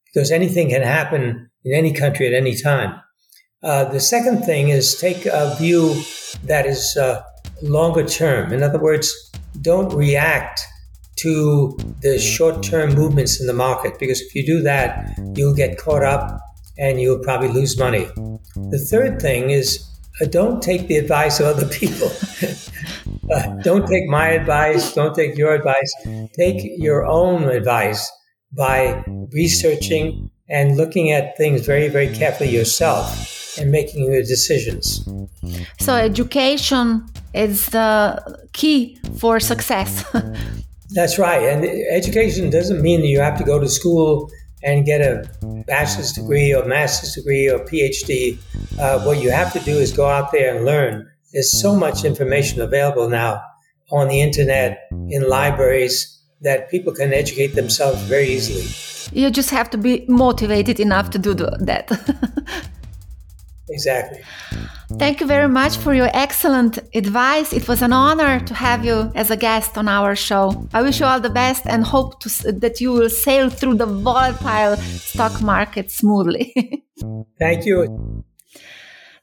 because 0.05 0.31
anything 0.31 0.69
can 0.69 0.81
happen 0.81 1.51
in 1.65 1.73
any 1.73 1.93
country 1.93 2.27
at 2.27 2.33
any 2.33 2.55
time. 2.55 2.99
Uh, 3.61 3.85
the 3.85 3.99
second 3.99 4.43
thing 4.43 4.69
is 4.69 4.95
take 4.95 5.25
a 5.25 5.55
view 5.57 5.95
that 6.43 6.65
is 6.65 6.97
uh, 6.97 7.23
longer 7.61 8.05
term. 8.05 8.51
In 8.51 8.61
other 8.61 8.79
words, 8.79 9.11
don't 9.61 9.93
react 9.93 10.59
to 11.19 11.77
the 12.01 12.19
short 12.19 12.63
term 12.63 12.93
movements 12.93 13.39
in 13.39 13.47
the 13.47 13.53
market 13.53 13.97
because 13.99 14.19
if 14.19 14.35
you 14.35 14.45
do 14.45 14.61
that, 14.61 15.17
you'll 15.35 15.55
get 15.55 15.77
caught 15.77 16.03
up 16.03 16.41
and 16.77 16.99
you'll 16.99 17.19
probably 17.19 17.47
lose 17.49 17.77
money. 17.77 18.05
The 18.55 18.85
third 18.89 19.21
thing 19.21 19.51
is 19.51 19.87
uh, 20.21 20.25
don't 20.25 20.61
take 20.61 20.87
the 20.87 20.97
advice 20.97 21.39
of 21.39 21.45
other 21.45 21.67
people. 21.67 22.11
Uh, 23.33 23.55
don't 23.63 23.87
take 23.87 24.07
my 24.09 24.27
advice, 24.29 24.93
don't 24.93 25.15
take 25.15 25.37
your 25.37 25.53
advice. 25.53 25.93
Take 26.37 26.61
your 26.77 27.05
own 27.05 27.45
advice 27.45 28.11
by 28.51 29.03
researching 29.31 30.29
and 30.49 30.77
looking 30.77 31.11
at 31.11 31.37
things 31.37 31.65
very, 31.65 31.87
very 31.87 32.13
carefully 32.13 32.49
yourself 32.49 33.57
and 33.57 33.71
making 33.71 34.11
your 34.11 34.21
decisions. 34.23 35.07
So, 35.79 35.95
education 35.95 37.05
is 37.33 37.67
the 37.67 38.47
key 38.53 38.99
for 39.19 39.39
success. 39.39 40.03
That's 40.89 41.17
right. 41.17 41.41
And 41.41 41.65
education 41.91 42.49
doesn't 42.49 42.81
mean 42.81 43.01
that 43.01 43.07
you 43.07 43.19
have 43.19 43.37
to 43.39 43.43
go 43.43 43.59
to 43.59 43.67
school 43.67 44.29
and 44.63 44.85
get 44.85 45.01
a 45.01 45.27
bachelor's 45.67 46.11
degree 46.13 46.53
or 46.53 46.65
master's 46.65 47.13
degree 47.13 47.49
or 47.49 47.59
PhD. 47.59 48.37
Uh, 48.79 49.03
what 49.03 49.21
you 49.21 49.29
have 49.29 49.51
to 49.53 49.59
do 49.59 49.77
is 49.77 49.91
go 49.91 50.07
out 50.07 50.31
there 50.31 50.55
and 50.55 50.65
learn. 50.65 51.09
There's 51.33 51.51
so 51.51 51.75
much 51.75 52.05
information 52.05 52.61
available 52.61 53.09
now 53.09 53.41
on 53.91 54.07
the 54.07 54.21
internet, 54.21 54.87
in 55.09 55.27
libraries, 55.27 56.22
that 56.43 56.69
people 56.69 56.93
can 56.93 57.13
educate 57.13 57.55
themselves 57.55 58.01
very 58.03 58.27
easily. 58.27 58.67
You 59.11 59.31
just 59.31 59.49
have 59.49 59.69
to 59.71 59.77
be 59.77 60.05
motivated 60.07 60.79
enough 60.79 61.09
to 61.11 61.19
do 61.19 61.33
that. 61.33 61.89
exactly. 63.69 64.21
Thank 64.99 65.21
you 65.21 65.27
very 65.27 65.47
much 65.47 65.77
for 65.77 65.93
your 65.93 66.09
excellent 66.13 66.77
advice. 66.93 67.51
It 67.51 67.67
was 67.67 67.81
an 67.81 67.93
honor 67.93 68.39
to 68.39 68.53
have 68.53 68.85
you 68.85 69.11
as 69.15 69.31
a 69.31 69.37
guest 69.37 69.77
on 69.77 69.87
our 69.87 70.15
show. 70.15 70.67
I 70.73 70.81
wish 70.81 70.99
you 70.99 71.05
all 71.05 71.19
the 71.19 71.29
best 71.29 71.65
and 71.65 71.83
hope 71.83 72.19
to, 72.21 72.51
that 72.51 72.79
you 72.79 72.91
will 72.91 73.09
sail 73.09 73.49
through 73.49 73.75
the 73.75 73.87
volatile 73.87 74.77
stock 74.77 75.41
market 75.41 75.89
smoothly. 75.89 76.83
Thank 77.39 77.65
you. 77.65 78.23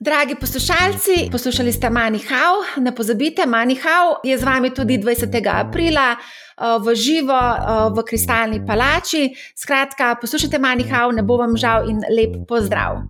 Dragi 0.00 0.34
poslušalci, 0.34 1.28
poslušali 1.32 1.72
ste 1.72 1.90
Manihau. 1.90 2.64
Ne 2.80 2.88
pozabite, 2.94 3.44
Manihau 3.46 4.16
je 4.24 4.38
z 4.38 4.44
vami 4.44 4.72
tudi 4.72 4.96
20. 4.96 5.28
aprila. 5.44 6.16
Eh, 6.60 6.78
v 6.80 6.86
živo 6.92 7.32
eh, 7.32 7.88
v 7.92 7.98
Kristalni 8.04 8.60
palači. 8.60 9.32
Skratka, 9.56 10.20
poslušajte 10.20 10.60
Manihau, 10.60 11.12
ne 11.12 11.24
bo 11.24 11.40
vam 11.40 11.56
žal 11.56 11.88
in 11.88 12.04
lep 12.04 12.44
pozdrav. 12.44 13.08